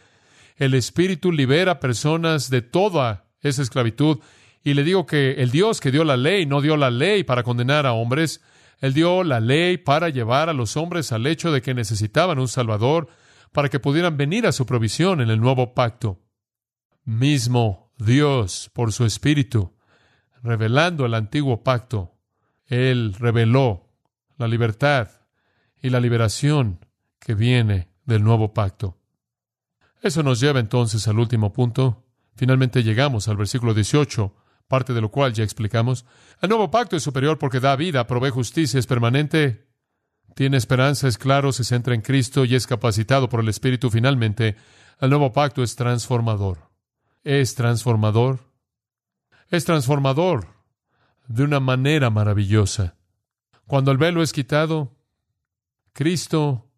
El 0.57 0.73
Espíritu 0.73 1.31
libera 1.31 1.81
personas 1.81 2.49
de 2.49 2.63
toda 2.63 3.27
esa 3.41 3.61
esclavitud. 3.61 4.21
Y 4.65 4.73
le 4.73 4.85
digo 4.85 5.05
que 5.05 5.33
el 5.33 5.51
Dios 5.51 5.81
que 5.81 5.91
dio 5.91 6.05
la 6.05 6.17
ley 6.17 6.47
no 6.47 6.63
dio 6.63 6.79
la 6.79 6.91
ley 6.91 7.25
para 7.25 7.43
condenar 7.43 7.85
a 7.85 7.93
hombres, 7.93 8.41
Él 8.79 8.95
dio 8.95 9.23
la 9.23 9.39
ley 9.39 9.77
para 9.77 10.09
llevar 10.09 10.49
a 10.49 10.55
los 10.55 10.79
hombres 10.79 11.13
al 11.13 11.27
hecho 11.27 11.53
de 11.53 11.61
que 11.61 11.75
necesitaban 11.75 12.39
un 12.39 12.49
Salvador 12.49 13.09
para 13.53 13.69
que 13.69 13.79
pudieran 13.79 14.17
venir 14.17 14.47
a 14.47 14.53
su 14.53 14.65
provisión 14.65 15.21
en 15.21 15.29
el 15.29 15.41
nuevo 15.41 15.75
pacto. 15.75 16.23
Mismo 17.05 17.93
Dios, 17.99 18.71
por 18.73 18.93
su 18.93 19.05
Espíritu, 19.05 19.77
revelando 20.43 21.05
el 21.05 21.13
antiguo 21.13 21.63
pacto, 21.63 22.15
Él 22.65 23.15
reveló 23.19 23.91
la 24.39 24.49
libertad 24.49 25.22
y 25.83 25.91
la 25.91 26.01
liberación 26.01 26.87
que 27.19 27.35
viene 27.35 27.89
del 28.05 28.23
nuevo 28.23 28.55
pacto. 28.55 28.99
Eso 30.01 30.23
nos 30.23 30.41
lleva 30.41 30.61
entonces 30.61 31.07
al 31.09 31.19
último 31.19 31.53
punto. 31.53 32.05
Finalmente 32.35 32.83
llegamos 32.83 33.29
al 33.29 33.37
versículo 33.37 33.75
18, 33.75 34.35
parte 34.69 34.95
de 34.95 35.01
lo 35.01 35.11
cual 35.11 35.33
ya 35.33 35.45
explicamos. 35.45 36.07
El 36.41 36.49
nuevo 36.49 36.71
pacto 36.71 36.97
es 36.97 37.03
superior 37.03 37.39
porque 37.39 37.61
da 37.61 37.77
vida, 37.77 38.07
provee 38.07 38.31
justicia, 38.31 38.79
es 38.79 38.87
permanente, 38.87 39.69
tiene 40.35 40.57
esperanza, 40.57 41.09
es 41.09 41.19
claro, 41.19 41.53
se 41.53 41.65
centra 41.65 41.95
en 41.95 42.01
Cristo 42.01 42.45
y 42.45 42.55
es 42.55 42.67
capacitado 42.67 43.29
por 43.29 43.41
el 43.41 43.49
Espíritu. 43.49 43.91
Finalmente, 43.91 44.57
el 45.01 45.11
nuevo 45.11 45.33
pacto 45.33 45.63
es 45.63 45.77
transformador. 45.77 46.71
Es 47.23 47.55
transformador. 47.55 48.41
Es 49.51 49.65
transformador 49.65 50.49
de 51.29 51.45
una 51.45 51.61
manera 51.61 52.11
maravillosa. 52.11 52.97
Cuando 53.67 53.91
el 53.91 53.99
velo 53.99 54.23
es 54.23 54.33
quitado, 54.33 54.92
Cristo 55.93 56.71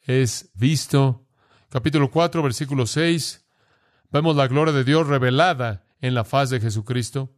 es 0.00 0.50
visto. 0.54 1.26
Capítulo 1.68 2.10
4, 2.10 2.42
versículo 2.42 2.86
6. 2.86 3.44
Vemos 4.10 4.36
la 4.36 4.48
gloria 4.48 4.72
de 4.72 4.84
Dios 4.84 5.06
revelada 5.06 5.84
en 6.00 6.14
la 6.14 6.24
faz 6.24 6.50
de 6.50 6.60
Jesucristo. 6.60 7.34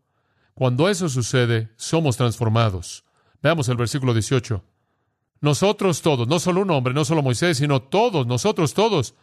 Cuando 0.54 0.88
eso 0.88 1.08
sucede, 1.08 1.70
somos 1.76 2.16
transformados. 2.16 3.04
Veamos 3.42 3.68
el 3.68 3.76
versículo 3.76 4.12
18. 4.12 4.64
Nosotros 5.40 6.02
todos, 6.02 6.26
no 6.28 6.40
solo 6.40 6.62
un 6.62 6.70
hombre, 6.70 6.94
no 6.94 7.04
solo 7.04 7.22
Moisés, 7.22 7.58
sino 7.58 7.82
todos, 7.82 8.26
nosotros 8.26 8.74
todos, 8.74 9.14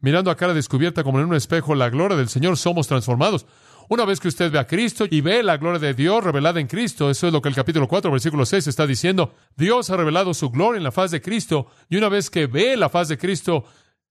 mirando 0.00 0.30
a 0.30 0.36
cara 0.36 0.54
descubierta 0.54 1.04
como 1.04 1.20
en 1.20 1.26
un 1.26 1.34
espejo 1.34 1.74
la 1.74 1.90
gloria 1.90 2.16
del 2.16 2.30
Señor, 2.30 2.56
somos 2.56 2.88
transformados. 2.88 3.46
Una 3.88 4.04
vez 4.04 4.20
que 4.20 4.28
usted 4.28 4.50
ve 4.50 4.58
a 4.58 4.66
Cristo 4.66 5.04
y 5.10 5.20
ve 5.20 5.42
la 5.42 5.56
gloria 5.56 5.78
de 5.78 5.94
Dios 5.94 6.22
revelada 6.22 6.60
en 6.60 6.66
Cristo, 6.66 7.10
eso 7.10 7.26
es 7.26 7.32
lo 7.32 7.42
que 7.42 7.48
el 7.48 7.54
capítulo 7.54 7.88
4, 7.88 8.10
versículo 8.10 8.46
6 8.46 8.66
está 8.66 8.86
diciendo. 8.86 9.34
Dios 9.56 9.90
ha 9.90 9.96
revelado 9.96 10.34
su 10.34 10.50
gloria 10.50 10.78
en 10.78 10.84
la 10.84 10.92
faz 10.92 11.10
de 11.10 11.20
Cristo 11.20 11.66
y 11.88 11.96
una 11.96 12.08
vez 12.08 12.30
que 12.30 12.46
ve 12.46 12.76
la 12.76 12.88
faz 12.88 13.08
de 13.08 13.18
Cristo 13.18 13.64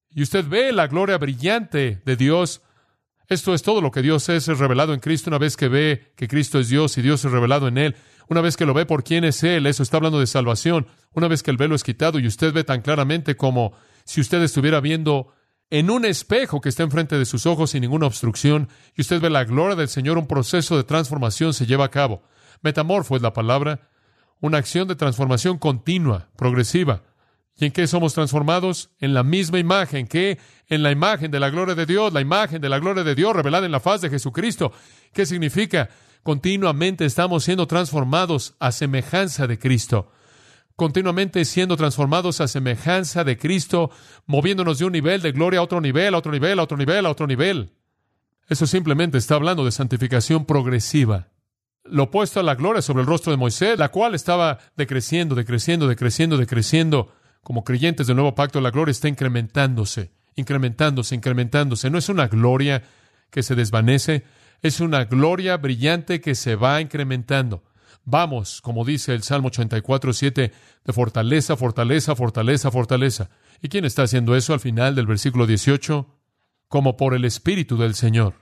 y 0.09 0.23
usted 0.23 0.45
ve 0.47 0.71
la 0.71 0.87
gloria 0.87 1.17
brillante 1.17 2.01
de 2.05 2.15
Dios, 2.15 2.61
esto 3.27 3.53
es 3.53 3.61
todo 3.61 3.81
lo 3.81 3.91
que 3.91 4.01
Dios 4.01 4.27
es, 4.29 4.49
es 4.49 4.59
revelado 4.59 4.93
en 4.93 4.99
Cristo 4.99 5.29
una 5.29 5.37
vez 5.37 5.55
que 5.55 5.69
ve 5.69 6.11
que 6.17 6.27
Cristo 6.27 6.59
es 6.59 6.67
Dios 6.67 6.97
y 6.97 7.01
Dios 7.01 7.23
es 7.23 7.31
revelado 7.31 7.67
en 7.67 7.77
Él. 7.77 7.95
Una 8.27 8.41
vez 8.41 8.57
que 8.57 8.65
lo 8.65 8.73
ve 8.73 8.85
por 8.85 9.03
quién 9.03 9.23
es 9.23 9.43
Él, 9.43 9.65
eso 9.65 9.83
está 9.83 9.97
hablando 9.97 10.19
de 10.19 10.27
salvación. 10.27 10.87
Una 11.13 11.27
vez 11.27 11.43
que 11.43 11.51
el 11.51 11.57
velo 11.57 11.75
es 11.75 11.83
quitado 11.83 12.19
y 12.19 12.27
usted 12.27 12.53
ve 12.53 12.63
tan 12.63 12.81
claramente 12.81 13.35
como 13.35 13.73
si 14.03 14.21
usted 14.21 14.41
estuviera 14.41 14.81
viendo 14.81 15.33
en 15.71 15.89
un 15.89 16.03
espejo 16.05 16.59
que 16.59 16.69
está 16.69 16.83
enfrente 16.83 17.17
de 17.17 17.25
sus 17.25 17.45
ojos 17.45 17.71
sin 17.71 17.81
ninguna 17.81 18.05
obstrucción, 18.05 18.67
y 18.95 19.01
usted 19.01 19.21
ve 19.21 19.29
la 19.29 19.45
gloria 19.45 19.77
del 19.77 19.87
Señor, 19.87 20.17
un 20.17 20.27
proceso 20.27 20.75
de 20.75 20.83
transformación 20.83 21.53
se 21.53 21.65
lleva 21.65 21.85
a 21.85 21.91
cabo. 21.91 22.23
Metamorfo 22.61 23.15
es 23.15 23.21
la 23.21 23.31
palabra, 23.31 23.89
una 24.41 24.57
acción 24.57 24.89
de 24.89 24.95
transformación 24.95 25.57
continua, 25.57 26.27
progresiva. 26.35 27.03
¿Y 27.55 27.65
en 27.65 27.71
qué 27.71 27.87
somos 27.87 28.13
transformados? 28.13 28.89
En 28.99 29.13
la 29.13 29.23
misma 29.23 29.59
imagen, 29.59 30.07
que 30.07 30.39
en 30.67 30.83
la 30.83 30.91
imagen 30.91 31.31
de 31.31 31.39
la 31.39 31.49
gloria 31.49 31.73
de 31.73 31.85
Dios, 31.85 32.11
la 32.11 32.21
imagen 32.21 32.59
de 32.59 32.69
la 32.69 32.79
gloria 32.79 33.03
de 33.03 33.15
Dios 33.15 33.33
revelada 33.33 33.65
en 33.65 33.71
la 33.71 33.79
faz 33.79 34.01
de 34.01 34.09
Jesucristo. 34.09 34.73
¿Qué 35.13 35.25
significa? 35.25 35.89
Continuamente 36.21 37.05
estamos 37.05 37.45
siendo 37.45 37.65
transformados 37.65 38.55
a 38.59 38.73
semejanza 38.73 39.47
de 39.47 39.57
Cristo 39.57 40.11
continuamente 40.75 41.45
siendo 41.45 41.77
transformados 41.77 42.41
a 42.41 42.47
semejanza 42.47 43.23
de 43.23 43.37
Cristo, 43.37 43.91
moviéndonos 44.25 44.79
de 44.79 44.85
un 44.85 44.93
nivel 44.93 45.21
de 45.21 45.31
gloria 45.31 45.59
a 45.59 45.63
otro 45.63 45.81
nivel, 45.81 46.13
a 46.13 46.17
otro 46.17 46.31
nivel, 46.31 46.59
a 46.59 46.63
otro 46.63 46.77
nivel, 46.77 47.05
a 47.05 47.09
otro 47.09 47.27
nivel. 47.27 47.73
Eso 48.49 48.67
simplemente 48.67 49.17
está 49.17 49.35
hablando 49.35 49.63
de 49.63 49.71
santificación 49.71 50.45
progresiva. 50.45 51.29
Lo 51.83 52.03
opuesto 52.03 52.39
a 52.39 52.43
la 52.43 52.55
gloria 52.55 52.81
sobre 52.81 53.01
el 53.01 53.07
rostro 53.07 53.31
de 53.31 53.37
Moisés, 53.37 53.79
la 53.79 53.89
cual 53.89 54.13
estaba 54.13 54.59
decreciendo, 54.75 55.35
decreciendo, 55.35 55.87
decreciendo, 55.87 56.37
decreciendo. 56.37 57.13
Como 57.43 57.63
creyentes 57.63 58.07
del 58.07 58.17
nuevo 58.17 58.35
pacto, 58.35 58.61
la 58.61 58.69
gloria 58.69 58.91
está 58.91 59.07
incrementándose, 59.07 60.11
incrementándose, 60.35 61.15
incrementándose. 61.15 61.89
No 61.89 61.97
es 61.97 62.09
una 62.09 62.27
gloria 62.27 62.83
que 63.31 63.41
se 63.41 63.55
desvanece, 63.55 64.25
es 64.61 64.79
una 64.79 65.05
gloria 65.05 65.57
brillante 65.57 66.21
que 66.21 66.35
se 66.35 66.55
va 66.55 66.81
incrementando. 66.81 67.63
Vamos, 68.03 68.61
como 68.61 68.83
dice 68.83 69.13
el 69.13 69.21
Salmo 69.21 69.49
84, 69.49 70.13
7, 70.13 70.51
de 70.83 70.93
fortaleza, 70.93 71.55
fortaleza, 71.55 72.15
fortaleza, 72.15 72.71
fortaleza. 72.71 73.29
¿Y 73.61 73.69
quién 73.69 73.85
está 73.85 74.03
haciendo 74.03 74.35
eso 74.35 74.53
al 74.53 74.59
final 74.59 74.95
del 74.95 75.05
versículo 75.05 75.45
18? 75.45 76.07
Como 76.67 76.97
por 76.97 77.13
el 77.13 77.25
Espíritu 77.25 77.77
del 77.77 77.93
Señor. 77.93 78.33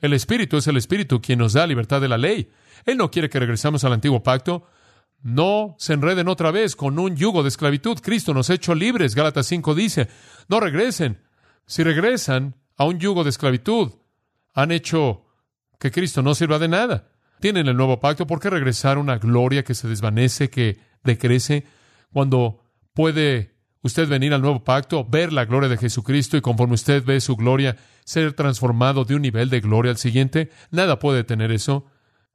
El 0.00 0.12
Espíritu 0.12 0.56
es 0.56 0.66
el 0.68 0.76
Espíritu 0.76 1.20
quien 1.20 1.40
nos 1.40 1.52
da 1.54 1.66
libertad 1.66 2.00
de 2.00 2.08
la 2.08 2.18
ley. 2.18 2.50
Él 2.84 2.96
no 2.96 3.10
quiere 3.10 3.28
que 3.28 3.40
regresemos 3.40 3.82
al 3.84 3.92
antiguo 3.92 4.22
pacto. 4.22 4.66
No 5.20 5.74
se 5.78 5.94
enreden 5.94 6.28
otra 6.28 6.50
vez 6.50 6.76
con 6.76 6.98
un 6.98 7.16
yugo 7.16 7.42
de 7.42 7.48
esclavitud. 7.48 7.98
Cristo 8.00 8.34
nos 8.34 8.50
ha 8.50 8.54
hecho 8.54 8.74
libres. 8.74 9.14
Gálatas 9.14 9.46
5 9.46 9.74
dice, 9.74 10.08
no 10.48 10.60
regresen. 10.60 11.20
Si 11.66 11.82
regresan 11.82 12.56
a 12.76 12.84
un 12.84 12.98
yugo 12.98 13.24
de 13.24 13.30
esclavitud, 13.30 13.92
han 14.54 14.70
hecho 14.70 15.24
que 15.78 15.90
Cristo 15.90 16.22
no 16.22 16.34
sirva 16.34 16.58
de 16.58 16.68
nada 16.68 17.11
tienen 17.42 17.66
el 17.66 17.76
nuevo 17.76 18.00
pacto, 18.00 18.26
¿por 18.26 18.40
qué 18.40 18.48
regresar 18.48 18.96
a 18.96 19.00
una 19.00 19.18
gloria 19.18 19.64
que 19.64 19.74
se 19.74 19.88
desvanece, 19.88 20.48
que 20.48 20.78
decrece, 21.02 21.66
cuando 22.12 22.62
puede 22.94 23.56
usted 23.82 24.08
venir 24.08 24.32
al 24.32 24.40
nuevo 24.40 24.62
pacto, 24.62 25.04
ver 25.04 25.32
la 25.32 25.44
gloria 25.44 25.68
de 25.68 25.76
Jesucristo 25.76 26.36
y 26.36 26.40
conforme 26.40 26.74
usted 26.74 27.04
ve 27.04 27.20
su 27.20 27.36
gloria, 27.36 27.76
ser 28.04 28.32
transformado 28.34 29.04
de 29.04 29.16
un 29.16 29.22
nivel 29.22 29.50
de 29.50 29.60
gloria 29.60 29.90
al 29.90 29.98
siguiente? 29.98 30.50
Nada 30.70 31.00
puede 31.00 31.24
tener 31.24 31.50
eso. 31.50 31.86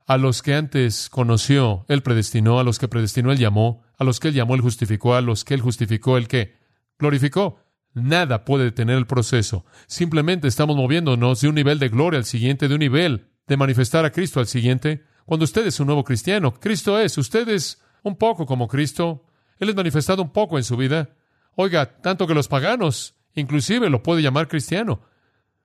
A 0.05 0.17
los 0.17 0.41
que 0.41 0.53
antes 0.53 1.09
conoció, 1.09 1.85
Él 1.87 2.03
predestinó, 2.03 2.59
a 2.59 2.63
los 2.63 2.77
que 2.77 2.89
predestinó, 2.89 3.31
Él 3.31 3.39
llamó, 3.39 3.83
A 3.97 4.03
los 4.03 4.19
que 4.19 4.27
Él 4.27 4.33
llamó, 4.33 4.55
Él 4.55 4.61
justificó. 4.61 5.15
A 5.15 5.21
los 5.21 5.45
que 5.45 5.53
Él 5.53 5.61
justificó, 5.61 6.17
Él 6.17 6.27
que 6.27 6.57
glorificó. 6.99 7.59
Nada 7.93 8.43
puede 8.43 8.65
detener 8.65 8.97
el 8.97 9.07
proceso. 9.07 9.65
Simplemente 9.87 10.49
estamos 10.49 10.75
moviéndonos 10.75 11.41
de 11.41 11.47
un 11.47 11.55
nivel 11.55 11.79
de 11.79 11.89
gloria 11.89 12.19
al 12.19 12.25
siguiente, 12.25 12.67
de 12.67 12.75
un 12.75 12.81
nivel 12.81 13.36
de 13.47 13.57
manifestar 13.57 14.05
a 14.05 14.11
Cristo 14.11 14.39
al 14.39 14.47
siguiente. 14.47 15.03
Cuando 15.25 15.45
usted 15.45 15.65
es 15.65 15.79
un 15.79 15.87
nuevo 15.87 16.03
cristiano, 16.03 16.53
Cristo 16.53 16.99
es, 16.99 17.17
usted 17.17 17.47
es 17.49 17.81
un 18.03 18.15
poco 18.15 18.45
como 18.45 18.67
Cristo. 18.67 19.25
Él 19.59 19.69
es 19.69 19.75
manifestado 19.75 20.21
un 20.21 20.31
poco 20.31 20.57
en 20.57 20.63
su 20.63 20.77
vida. 20.77 21.09
Oiga, 21.55 21.99
tanto 22.01 22.27
que 22.27 22.33
los 22.33 22.47
paganos, 22.47 23.15
inclusive 23.33 23.89
lo 23.89 24.03
puede 24.03 24.21
llamar 24.21 24.47
cristiano. 24.47 25.01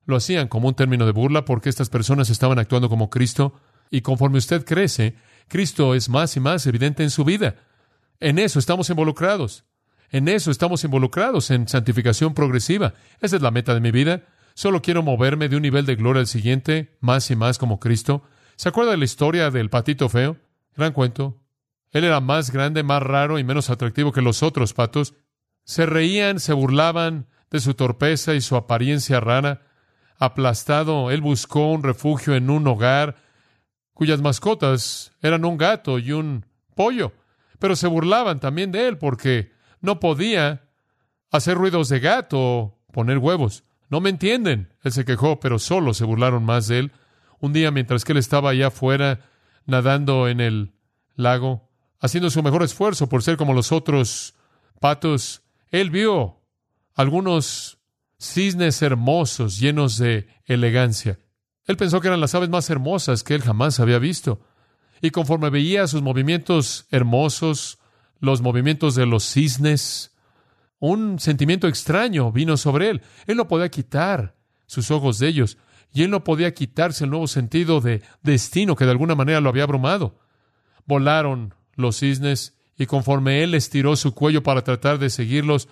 Lo 0.05 0.17
hacían 0.17 0.49
como 0.49 0.69
un 0.69 0.75
término 0.75 1.07
de 1.07 1.13
burla 1.13 1.45
porque 1.45 1.69
estas 1.69 1.91
personas 1.91 2.31
estaban 2.31 2.59
actuando 2.59 2.89
como 2.89 3.11
Cristo. 3.11 3.55
Y 3.91 4.01
conforme 4.01 4.39
usted 4.39 4.65
crece, 4.65 5.17
Cristo 5.49 5.95
es 5.95 6.09
más 6.09 6.37
y 6.37 6.41
más 6.41 6.67
evidente 6.67 7.03
en 7.03 7.11
su 7.11 7.25
vida. 7.25 7.57
En 8.21 8.39
eso 8.39 8.59
estamos 8.59 8.89
involucrados. 8.91 9.65
En 10.11 10.29
eso 10.29 10.51
estamos 10.51 10.85
involucrados, 10.85 11.51
en 11.51 11.69
santificación 11.69 12.35
progresiva. 12.35 12.95
Esa 13.21 13.37
es 13.37 13.43
la 13.43 13.51
meta 13.51 13.75
de 13.75 13.81
mi 13.81 13.91
vida. 13.91 14.23
Solo 14.55 14.83
quiero 14.83 15.03
moverme 15.03 15.49
de 15.49 15.57
un 15.57 15.63
nivel 15.63 15.87
de 15.87 15.97
gloria 15.97 16.21
al 16.21 16.27
siguiente, 16.27 16.97
más 17.01 17.31
y 17.31 17.37
más 17.37 17.59
como 17.59 17.81
Cristo. 17.81 18.23
¿Se 18.57 18.69
acuerda 18.69 18.93
de 18.93 18.99
la 18.99 19.05
historia 19.05 19.51
del 19.51 19.71
patito 19.71 20.09
feo? 20.09 20.37
Gran 20.77 20.93
cuento. 20.93 21.41
Él 21.91 22.05
era 22.05 22.21
más 22.21 22.51
grande, 22.51 22.83
más 22.83 23.03
raro 23.03 23.39
y 23.39 23.45
menos 23.45 23.71
atractivo 23.71 24.13
que 24.13 24.23
los 24.23 24.43
otros 24.43 24.73
patos. 24.73 25.15
Se 25.65 25.87
reían, 25.87 26.41
se 26.41 26.53
burlaban 26.53 27.27
de 27.51 27.61
su 27.61 27.75
torpeza 27.75 28.35
y 28.35 28.41
su 28.41 28.57
apariencia 28.57 29.21
rara. 29.21 29.63
Aplastado, 30.19 31.11
él 31.11 31.21
buscó 31.21 31.71
un 31.71 31.83
refugio 31.83 32.35
en 32.35 32.51
un 32.51 32.67
hogar 32.67 33.17
cuyas 33.93 34.21
mascotas 34.21 35.13
eran 35.21 35.45
un 35.45 35.59
gato 35.59 35.99
y 35.99 36.13
un 36.13 36.47
pollo. 36.75 37.13
Pero 37.59 37.77
se 37.77 37.87
burlaban 37.87 38.41
también 38.41 38.73
de 38.73 38.89
él 38.89 38.99
porque 38.99 39.53
no 39.81 40.01
podía 40.01 40.69
hacer 41.31 41.57
ruidos 41.57 41.89
de 41.89 42.01
gato 42.01 42.39
o 42.39 42.79
poner 42.93 43.19
huevos. 43.19 43.65
No 43.93 44.01
me 44.01 44.09
entienden. 44.09 44.73
Él 44.83 44.93
se 44.93 45.05
quejó, 45.05 45.39
pero 45.39 45.59
solo 45.59 45.93
se 45.93 46.07
burlaron 46.07 46.47
más 46.47 46.67
de 46.67 46.79
él. 46.79 46.93
Un 47.41 47.53
día, 47.53 47.71
mientras 47.71 48.07
que 48.07 48.13
él 48.13 48.19
estaba 48.19 48.49
allá 48.49 48.69
afuera, 48.69 49.29
nadando 49.67 50.29
en 50.29 50.41
el 50.41 50.73
lago, 51.15 51.69
haciendo 52.01 52.31
su 52.31 52.43
mejor 52.43 52.63
esfuerzo 52.63 53.11
por 53.11 53.23
ser 53.23 53.37
como 53.37 53.53
los 53.53 53.71
otros 53.71 54.35
patos, 54.81 55.43
él 55.69 55.91
vio 55.91 56.41
algunos 56.95 57.81
cisnes 58.19 58.81
hermosos, 58.81 59.61
llenos 59.61 59.99
de 59.99 60.27
elegancia. 60.47 61.19
Él 61.67 61.77
pensó 61.77 62.01
que 62.01 62.09
eran 62.09 62.23
las 62.23 62.35
aves 62.35 62.49
más 62.49 62.71
hermosas 62.71 63.23
que 63.23 63.35
él 63.35 63.43
jamás 63.43 63.79
había 63.79 63.99
visto. 63.99 64.41
Y 65.03 65.11
conforme 65.11 65.51
veía 65.51 65.87
sus 65.87 66.01
movimientos 66.01 66.87
hermosos, 66.91 67.79
los 68.21 68.41
movimientos 68.41 68.95
de 68.95 69.05
los 69.05 69.23
cisnes, 69.23 70.12
un 70.83 71.21
sentimiento 71.21 71.69
extraño 71.69 72.33
vino 72.33 72.57
sobre 72.57 72.91
él. 72.91 73.03
Él 73.29 73.37
no 73.37 73.47
podía 73.47 73.69
quitar 73.69 74.35
sus 74.67 74.91
ojos 74.91 75.21
de 75.21 75.29
ellos, 75.29 75.57
y 75.93 76.03
él 76.03 76.11
no 76.11 76.25
podía 76.25 76.55
quitarse 76.55 77.05
el 77.05 77.11
nuevo 77.11 77.29
sentido 77.29 77.81
de 77.81 78.03
destino 78.23 78.75
que 78.75 78.85
de 78.85 78.91
alguna 78.91 79.15
manera 79.15 79.41
lo 79.41 79.49
había 79.49 79.63
abrumado. 79.63 80.19
Volaron 80.85 81.55
los 81.77 82.01
cisnes, 82.01 82.59
y 82.77 82.87
conforme 82.87 83.45
él 83.45 83.55
estiró 83.55 83.95
su 83.95 84.13
cuello 84.13 84.43
para 84.43 84.65
tratar 84.65 84.99
de 84.99 85.09
seguirlos, 85.09 85.69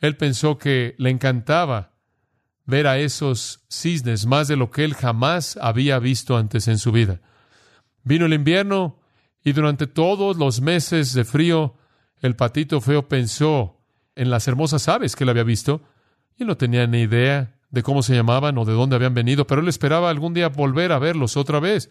él 0.00 0.16
pensó 0.16 0.58
que 0.58 0.96
le 0.98 1.10
encantaba 1.10 1.92
ver 2.64 2.88
a 2.88 2.98
esos 2.98 3.60
cisnes 3.68 4.26
más 4.26 4.48
de 4.48 4.56
lo 4.56 4.72
que 4.72 4.82
él 4.82 4.94
jamás 4.94 5.58
había 5.62 6.00
visto 6.00 6.36
antes 6.36 6.66
en 6.66 6.78
su 6.78 6.90
vida. 6.90 7.20
Vino 8.02 8.26
el 8.26 8.32
invierno 8.32 8.98
y 9.44 9.52
durante 9.52 9.86
todos 9.86 10.38
los 10.38 10.60
meses 10.60 11.14
de 11.14 11.24
frío 11.24 11.76
el 12.20 12.34
patito 12.34 12.80
feo 12.80 13.08
pensó 13.08 13.79
en 14.20 14.28
las 14.28 14.46
hermosas 14.46 14.86
aves 14.86 15.16
que 15.16 15.24
él 15.24 15.30
había 15.30 15.44
visto 15.44 15.80
y 16.36 16.44
no 16.44 16.58
tenía 16.58 16.86
ni 16.86 17.00
idea 17.00 17.58
de 17.70 17.82
cómo 17.82 18.02
se 18.02 18.14
llamaban 18.14 18.58
o 18.58 18.66
de 18.66 18.74
dónde 18.74 18.94
habían 18.96 19.14
venido, 19.14 19.46
pero 19.46 19.62
él 19.62 19.68
esperaba 19.68 20.10
algún 20.10 20.34
día 20.34 20.50
volver 20.50 20.92
a 20.92 20.98
verlos 20.98 21.38
otra 21.38 21.58
vez. 21.58 21.90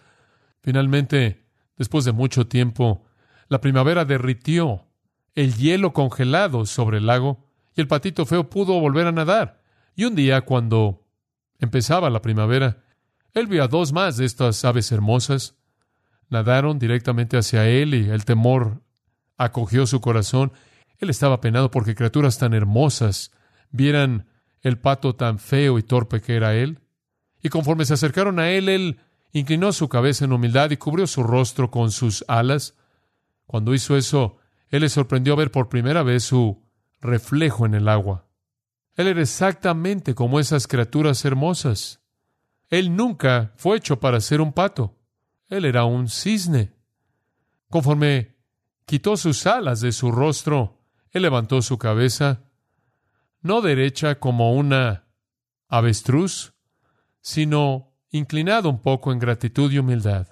Finalmente, 0.62 1.48
después 1.76 2.06
de 2.06 2.12
mucho 2.12 2.46
tiempo, 2.46 3.04
la 3.48 3.62
primavera 3.62 4.06
derritió 4.06 4.86
el 5.34 5.56
hielo 5.56 5.92
congelado 5.92 6.68
sobre 6.68 7.00
el 7.00 7.08
lago 7.08 7.48
y 7.76 7.82
el 7.82 7.88
patito 7.88 8.28
feo 8.28 8.48
pudo 8.48 8.80
volver 8.80 9.08
a 9.08 9.12
nadar. 9.12 9.64
Y 9.96 10.06
un 10.06 10.14
día, 10.14 10.42
cuando 10.42 11.08
empezaba 11.58 12.12
la 12.12 12.22
primavera, 12.22 12.84
él 13.34 13.48
vio 13.48 13.64
a 13.64 13.68
dos 13.68 13.92
más 13.92 14.18
de 14.18 14.26
estas 14.26 14.64
aves 14.66 14.92
hermosas. 14.92 15.56
Nadaron 16.30 16.78
directamente 16.78 17.38
hacia 17.38 17.68
él 17.68 17.96
y 17.96 18.08
el 18.08 18.24
temor 18.24 18.84
acogió 19.36 19.88
su 19.88 20.00
corazón. 20.00 20.52
Él 21.00 21.10
estaba 21.10 21.42
penado 21.42 21.72
porque 21.72 21.96
criaturas 21.96 22.38
tan 22.38 22.54
hermosas 22.54 23.32
vieran 23.72 24.28
el 24.62 24.78
pato 24.78 25.16
tan 25.16 25.40
feo 25.40 25.80
y 25.80 25.84
torpe 25.84 26.22
que 26.22 26.36
era 26.36 26.56
él. 26.56 26.80
Y 27.42 27.50
conforme 27.50 27.86
se 27.86 27.94
acercaron 27.94 28.40
a 28.40 28.52
él, 28.52 28.70
él 28.70 29.00
inclinó 29.32 29.72
su 29.72 29.88
cabeza 29.88 30.26
en 30.26 30.34
humildad 30.34 30.72
y 30.72 30.78
cubrió 30.78 31.08
su 31.08 31.24
rostro 31.24 31.72
con 31.72 31.92
sus 31.92 32.26
alas. 32.28 32.76
Cuando 33.46 33.74
hizo 33.74 33.96
eso, 33.96 34.38
él 34.70 34.82
le 34.82 34.90
sorprendió 34.90 35.36
ver 35.36 35.52
por 35.52 35.70
primera 35.70 36.04
vez 36.04 36.26
su 36.26 36.62
reflejo 37.00 37.66
en 37.66 37.76
el 37.76 37.88
agua. 37.88 38.28
Él 38.96 39.08
era 39.08 39.22
exactamente 39.22 40.14
como 40.14 40.40
esas 40.40 40.68
criaturas 40.68 41.24
hermosas. 41.24 42.02
Él 42.70 42.96
nunca 42.96 43.54
fue 43.56 43.78
hecho 43.78 44.00
para 44.00 44.20
ser 44.20 44.42
un 44.42 44.52
pato. 44.52 44.98
Él 45.48 45.64
era 45.64 45.86
un 45.86 46.10
cisne. 46.10 46.74
Conforme 47.70 48.36
quitó 48.86 49.16
sus 49.16 49.48
alas 49.48 49.80
de 49.82 49.92
su 49.92 50.12
rostro, 50.12 50.79
él 51.12 51.24
levantó 51.24 51.62
su 51.62 51.78
cabeza, 51.78 52.44
no 53.42 53.62
derecha 53.62 54.20
como 54.20 54.54
una 54.54 55.08
avestruz, 55.68 56.54
sino 57.22 57.94
inclinado 58.12 58.70
un 58.70 58.82
poco 58.82 59.12
en 59.12 59.20
gratitud 59.20 59.72
y 59.72 59.80
humildad. 59.80 60.28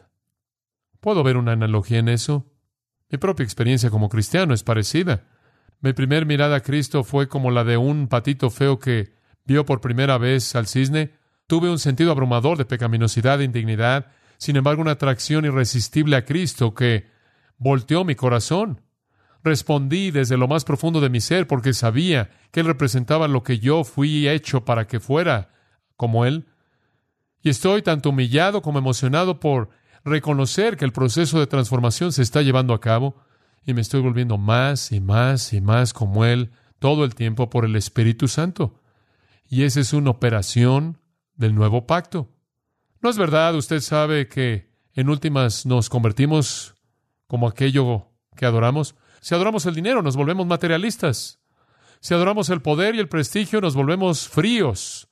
¿Puedo 0.99 1.23
ver 1.23 1.37
una 1.37 1.53
analogía 1.53 1.99
en 1.99 2.09
eso? 2.09 2.51
Mi 3.09 3.17
propia 3.17 3.43
experiencia 3.43 3.89
como 3.89 4.09
cristiano 4.09 4.53
es 4.53 4.63
parecida. 4.63 5.25
Mi 5.79 5.93
primer 5.93 6.25
mirada 6.25 6.57
a 6.57 6.61
Cristo 6.61 7.03
fue 7.03 7.27
como 7.27 7.51
la 7.51 7.63
de 7.63 7.77
un 7.77 8.07
patito 8.07 8.49
feo 8.49 8.79
que 8.79 9.13
vio 9.45 9.65
por 9.65 9.79
primera 9.79 10.17
vez 10.17 10.55
al 10.55 10.67
cisne. 10.67 11.13
Tuve 11.45 11.69
un 11.69 11.79
sentido 11.79 12.11
abrumador 12.11 12.57
de 12.57 12.65
pecaminosidad 12.65 13.39
e 13.39 13.45
indignidad, 13.45 14.07
sin 14.37 14.57
embargo 14.57 14.81
una 14.81 14.91
atracción 14.91 15.45
irresistible 15.45 16.15
a 16.17 16.25
Cristo 16.25 16.73
que 16.73 17.09
volteó 17.57 18.03
mi 18.03 18.15
corazón. 18.15 18.81
Respondí 19.43 20.11
desde 20.11 20.37
lo 20.37 20.47
más 20.47 20.65
profundo 20.65 20.99
de 20.99 21.09
mi 21.09 21.21
ser 21.21 21.47
porque 21.47 21.73
sabía 21.73 22.29
que 22.51 22.61
Él 22.61 22.65
representaba 22.65 23.27
lo 23.27 23.43
que 23.43 23.59
yo 23.59 23.83
fui 23.83 24.27
hecho 24.27 24.65
para 24.65 24.87
que 24.87 24.99
fuera 24.99 25.49
como 25.95 26.25
Él. 26.25 26.47
Y 27.41 27.49
estoy 27.49 27.81
tanto 27.81 28.09
humillado 28.09 28.61
como 28.61 28.79
emocionado 28.79 29.39
por 29.39 29.69
reconocer 30.03 30.77
que 30.77 30.85
el 30.85 30.91
proceso 30.91 31.39
de 31.39 31.47
transformación 31.47 32.11
se 32.11 32.21
está 32.21 32.41
llevando 32.41 32.73
a 32.73 32.81
cabo 32.81 33.15
y 33.65 33.73
me 33.73 33.81
estoy 33.81 34.01
volviendo 34.01 34.37
más 34.37 34.91
y 34.91 35.01
más 35.01 35.53
y 35.53 35.61
más 35.61 35.93
como 35.93 36.25
Él 36.25 36.51
todo 36.79 37.03
el 37.03 37.15
tiempo 37.15 37.49
por 37.49 37.65
el 37.65 37.75
Espíritu 37.75 38.27
Santo. 38.27 38.81
Y 39.49 39.63
esa 39.63 39.79
es 39.79 39.93
una 39.93 40.11
operación 40.11 40.99
del 41.35 41.55
nuevo 41.55 41.85
pacto. 41.85 42.29
¿No 43.01 43.09
es 43.09 43.17
verdad? 43.17 43.55
Usted 43.55 43.79
sabe 43.81 44.27
que 44.27 44.69
en 44.93 45.09
últimas 45.09 45.65
nos 45.65 45.89
convertimos 45.89 46.75
como 47.27 47.47
aquello 47.47 48.07
que 48.35 48.45
adoramos. 48.45 48.95
Si 49.21 49.35
adoramos 49.35 49.65
el 49.65 49.75
dinero, 49.75 50.01
nos 50.01 50.15
volvemos 50.15 50.45
materialistas. 50.45 51.39
Si 51.99 52.13
adoramos 52.13 52.49
el 52.49 52.61
poder 52.61 52.95
y 52.95 52.99
el 52.99 53.09
prestigio, 53.09 53.61
nos 53.61 53.75
volvemos 53.75 54.27
fríos. 54.27 55.07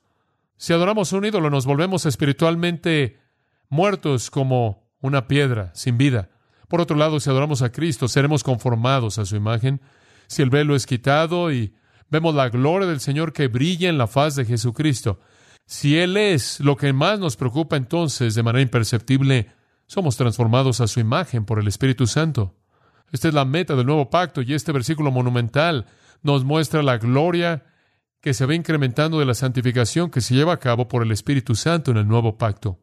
Si 0.56 0.72
adoramos 0.72 1.12
un 1.12 1.24
ídolo, 1.24 1.50
nos 1.50 1.66
volvemos 1.66 2.06
espiritualmente 2.06 3.20
muertos 3.68 4.30
como 4.30 4.88
una 5.00 5.28
piedra 5.28 5.70
sin 5.74 5.98
vida. 5.98 6.30
Por 6.68 6.80
otro 6.80 6.96
lado, 6.96 7.20
si 7.20 7.30
adoramos 7.30 7.62
a 7.62 7.70
Cristo, 7.70 8.08
seremos 8.08 8.42
conformados 8.42 9.18
a 9.18 9.26
su 9.26 9.36
imagen. 9.36 9.80
Si 10.26 10.42
el 10.42 10.50
velo 10.50 10.74
es 10.74 10.86
quitado 10.86 11.52
y 11.52 11.74
vemos 12.10 12.34
la 12.34 12.48
gloria 12.48 12.88
del 12.88 13.00
Señor 13.00 13.32
que 13.32 13.48
brilla 13.48 13.88
en 13.88 13.98
la 13.98 14.06
faz 14.06 14.36
de 14.36 14.44
Jesucristo, 14.44 15.20
si 15.66 15.98
Él 15.98 16.16
es 16.16 16.60
lo 16.60 16.76
que 16.76 16.92
más 16.92 17.18
nos 17.18 17.36
preocupa, 17.36 17.76
entonces, 17.76 18.34
de 18.34 18.42
manera 18.42 18.62
imperceptible, 18.62 19.52
somos 19.86 20.16
transformados 20.16 20.80
a 20.80 20.86
su 20.86 21.00
imagen 21.00 21.44
por 21.44 21.58
el 21.58 21.66
Espíritu 21.68 22.06
Santo. 22.06 22.54
Esta 23.12 23.28
es 23.28 23.34
la 23.34 23.44
meta 23.44 23.76
del 23.76 23.86
nuevo 23.86 24.10
pacto 24.10 24.42
y 24.42 24.54
este 24.54 24.72
versículo 24.72 25.10
monumental 25.10 25.86
nos 26.22 26.44
muestra 26.44 26.82
la 26.82 26.98
gloria 26.98 27.64
que 28.20 28.34
se 28.34 28.46
va 28.46 28.54
incrementando 28.54 29.18
de 29.18 29.24
la 29.24 29.34
santificación 29.34 30.10
que 30.10 30.20
se 30.20 30.34
lleva 30.34 30.54
a 30.54 30.58
cabo 30.58 30.88
por 30.88 31.02
el 31.02 31.12
Espíritu 31.12 31.54
Santo 31.54 31.92
en 31.92 31.98
el 31.98 32.08
nuevo 32.08 32.38
pacto. 32.38 32.80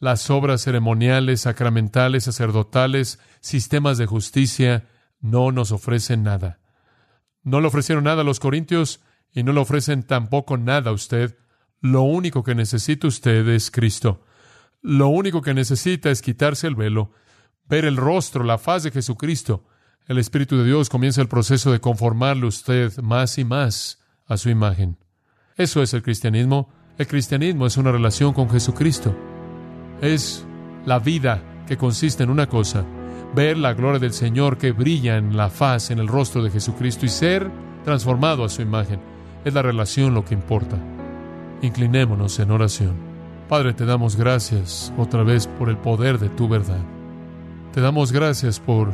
Las 0.00 0.30
obras 0.30 0.62
ceremoniales, 0.62 1.42
sacramentales, 1.42 2.24
sacerdotales, 2.24 3.20
sistemas 3.40 3.98
de 3.98 4.06
justicia 4.06 4.88
no 5.20 5.52
nos 5.52 5.70
ofrecen 5.70 6.22
nada. 6.22 6.58
No 7.42 7.60
le 7.60 7.68
ofrecieron 7.68 8.04
nada 8.04 8.22
a 8.22 8.24
los 8.24 8.40
corintios 8.40 9.00
y 9.32 9.42
no 9.42 9.52
le 9.52 9.60
ofrecen 9.60 10.02
tampoco 10.02 10.56
nada 10.56 10.90
a 10.90 10.94
usted. 10.94 11.36
Lo 11.80 12.02
único 12.02 12.42
que 12.42 12.54
necesita 12.54 13.06
usted 13.06 13.46
es 13.48 13.70
Cristo. 13.70 14.24
Lo 14.80 15.08
único 15.08 15.42
que 15.42 15.54
necesita 15.54 16.10
es 16.10 16.22
quitarse 16.22 16.66
el 16.66 16.74
velo, 16.74 17.12
ver 17.72 17.86
el 17.86 17.96
rostro, 17.96 18.44
la 18.44 18.58
faz 18.58 18.82
de 18.82 18.90
Jesucristo, 18.90 19.64
el 20.06 20.18
Espíritu 20.18 20.58
de 20.58 20.64
Dios 20.66 20.90
comienza 20.90 21.22
el 21.22 21.28
proceso 21.28 21.72
de 21.72 21.80
conformarle 21.80 22.44
usted 22.44 22.94
más 22.98 23.38
y 23.38 23.46
más 23.46 23.98
a 24.26 24.36
su 24.36 24.50
imagen. 24.50 24.98
Eso 25.56 25.82
es 25.82 25.94
el 25.94 26.02
cristianismo. 26.02 26.68
El 26.98 27.06
cristianismo 27.06 27.64
es 27.64 27.78
una 27.78 27.90
relación 27.90 28.34
con 28.34 28.50
Jesucristo. 28.50 29.16
Es 30.02 30.44
la 30.84 30.98
vida 30.98 31.42
que 31.66 31.78
consiste 31.78 32.22
en 32.22 32.28
una 32.28 32.46
cosa, 32.46 32.84
ver 33.34 33.56
la 33.56 33.72
gloria 33.72 34.00
del 34.00 34.12
Señor 34.12 34.58
que 34.58 34.72
brilla 34.72 35.16
en 35.16 35.34
la 35.34 35.48
faz, 35.48 35.90
en 35.90 35.98
el 35.98 36.08
rostro 36.08 36.42
de 36.42 36.50
Jesucristo 36.50 37.06
y 37.06 37.08
ser 37.08 37.50
transformado 37.86 38.44
a 38.44 38.50
su 38.50 38.60
imagen. 38.60 39.00
Es 39.46 39.54
la 39.54 39.62
relación 39.62 40.12
lo 40.12 40.26
que 40.26 40.34
importa. 40.34 40.76
Inclinémonos 41.62 42.38
en 42.38 42.50
oración. 42.50 42.96
Padre, 43.48 43.72
te 43.72 43.86
damos 43.86 44.16
gracias 44.16 44.92
otra 44.98 45.22
vez 45.22 45.46
por 45.46 45.70
el 45.70 45.78
poder 45.78 46.18
de 46.18 46.28
tu 46.28 46.48
verdad. 46.48 46.84
Te 47.72 47.80
damos 47.80 48.12
gracias 48.12 48.60
por 48.60 48.92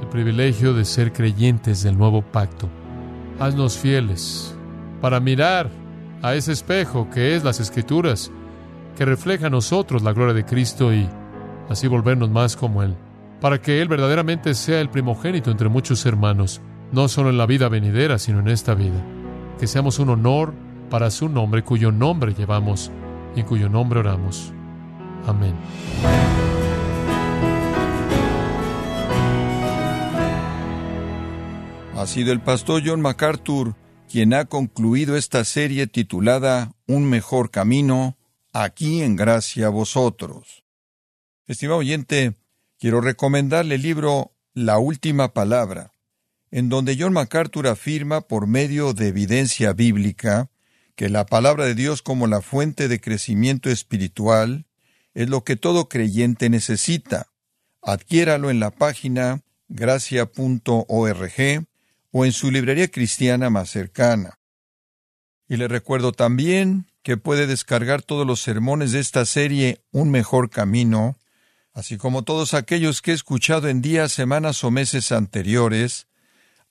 el 0.00 0.08
privilegio 0.08 0.72
de 0.72 0.86
ser 0.86 1.12
creyentes 1.12 1.82
del 1.82 1.98
nuevo 1.98 2.22
pacto. 2.22 2.66
Haznos 3.38 3.76
fieles 3.76 4.56
para 5.02 5.20
mirar 5.20 5.68
a 6.22 6.34
ese 6.34 6.52
espejo 6.52 7.10
que 7.10 7.36
es 7.36 7.44
las 7.44 7.60
escrituras, 7.60 8.30
que 8.96 9.04
refleja 9.04 9.48
a 9.48 9.50
nosotros 9.50 10.02
la 10.02 10.14
gloria 10.14 10.32
de 10.32 10.46
Cristo 10.46 10.94
y 10.94 11.06
así 11.68 11.88
volvernos 11.88 12.30
más 12.30 12.56
como 12.56 12.82
Él, 12.82 12.96
para 13.38 13.60
que 13.60 13.82
Él 13.82 13.88
verdaderamente 13.88 14.54
sea 14.54 14.80
el 14.80 14.88
primogénito 14.88 15.50
entre 15.50 15.68
muchos 15.68 16.04
hermanos, 16.06 16.62
no 16.92 17.06
solo 17.06 17.28
en 17.28 17.36
la 17.36 17.44
vida 17.44 17.68
venidera, 17.68 18.18
sino 18.18 18.40
en 18.40 18.48
esta 18.48 18.74
vida. 18.74 19.04
Que 19.58 19.66
seamos 19.66 19.98
un 19.98 20.08
honor 20.08 20.54
para 20.88 21.10
su 21.10 21.28
nombre, 21.28 21.62
cuyo 21.62 21.92
nombre 21.92 22.32
llevamos 22.32 22.90
y 23.36 23.42
cuyo 23.42 23.68
nombre 23.68 24.00
oramos. 24.00 24.54
Amén. 25.26 25.54
Ha 32.00 32.06
sido 32.06 32.32
el 32.32 32.40
pastor 32.40 32.82
John 32.82 33.02
MacArthur 33.02 33.76
quien 34.10 34.32
ha 34.32 34.46
concluido 34.46 35.18
esta 35.18 35.44
serie 35.44 35.86
titulada 35.86 36.74
Un 36.86 37.04
mejor 37.04 37.50
camino, 37.50 38.16
aquí 38.54 39.02
en 39.02 39.16
gracia 39.16 39.66
a 39.66 39.68
vosotros. 39.68 40.64
Estimado 41.46 41.80
oyente, 41.80 42.38
quiero 42.78 43.02
recomendarle 43.02 43.74
el 43.74 43.82
libro 43.82 44.32
La 44.54 44.78
Última 44.78 45.34
Palabra, 45.34 45.92
en 46.50 46.70
donde 46.70 46.96
John 46.98 47.12
MacArthur 47.12 47.66
afirma 47.66 48.22
por 48.22 48.46
medio 48.46 48.94
de 48.94 49.08
evidencia 49.08 49.74
bíblica 49.74 50.48
que 50.94 51.10
la 51.10 51.26
palabra 51.26 51.66
de 51.66 51.74
Dios 51.74 52.00
como 52.00 52.26
la 52.26 52.40
fuente 52.40 52.88
de 52.88 52.98
crecimiento 52.98 53.68
espiritual 53.68 54.64
es 55.12 55.28
lo 55.28 55.44
que 55.44 55.56
todo 55.56 55.90
creyente 55.90 56.48
necesita. 56.48 57.26
Adquiéralo 57.82 58.48
en 58.48 58.58
la 58.58 58.70
página 58.70 59.42
gracia.org 59.68 61.30
o 62.12 62.24
en 62.24 62.32
su 62.32 62.50
librería 62.50 62.88
cristiana 62.88 63.50
más 63.50 63.70
cercana. 63.70 64.38
Y 65.48 65.56
le 65.56 65.68
recuerdo 65.68 66.12
también 66.12 66.86
que 67.02 67.16
puede 67.16 67.46
descargar 67.46 68.02
todos 68.02 68.26
los 68.26 68.40
sermones 68.40 68.92
de 68.92 69.00
esta 69.00 69.24
serie 69.24 69.82
Un 69.90 70.10
mejor 70.10 70.50
camino, 70.50 71.16
así 71.72 71.96
como 71.96 72.22
todos 72.22 72.54
aquellos 72.54 73.02
que 73.02 73.12
he 73.12 73.14
escuchado 73.14 73.68
en 73.68 73.82
días, 73.82 74.12
semanas 74.12 74.62
o 74.64 74.70
meses 74.70 75.12
anteriores, 75.12 76.06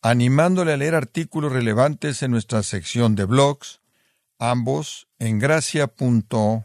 animándole 0.02 0.74
a 0.74 0.78
leer 0.78 0.96
artículos 0.96 1.52
relevantes 1.52 2.24
en 2.24 2.32
nuestra 2.32 2.64
sección 2.64 3.16
de 3.16 3.26
blogs, 3.26 3.82
ambos 4.38 5.08
en 5.20 5.40
gracia.org. 5.40 6.64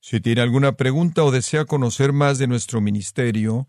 Si 0.00 0.20
tiene 0.20 0.42
alguna 0.42 0.72
pregunta 0.72 1.24
o 1.24 1.30
desea 1.30 1.64
conocer 1.64 2.12
más 2.12 2.36
de 2.36 2.46
nuestro 2.46 2.82
ministerio, 2.82 3.68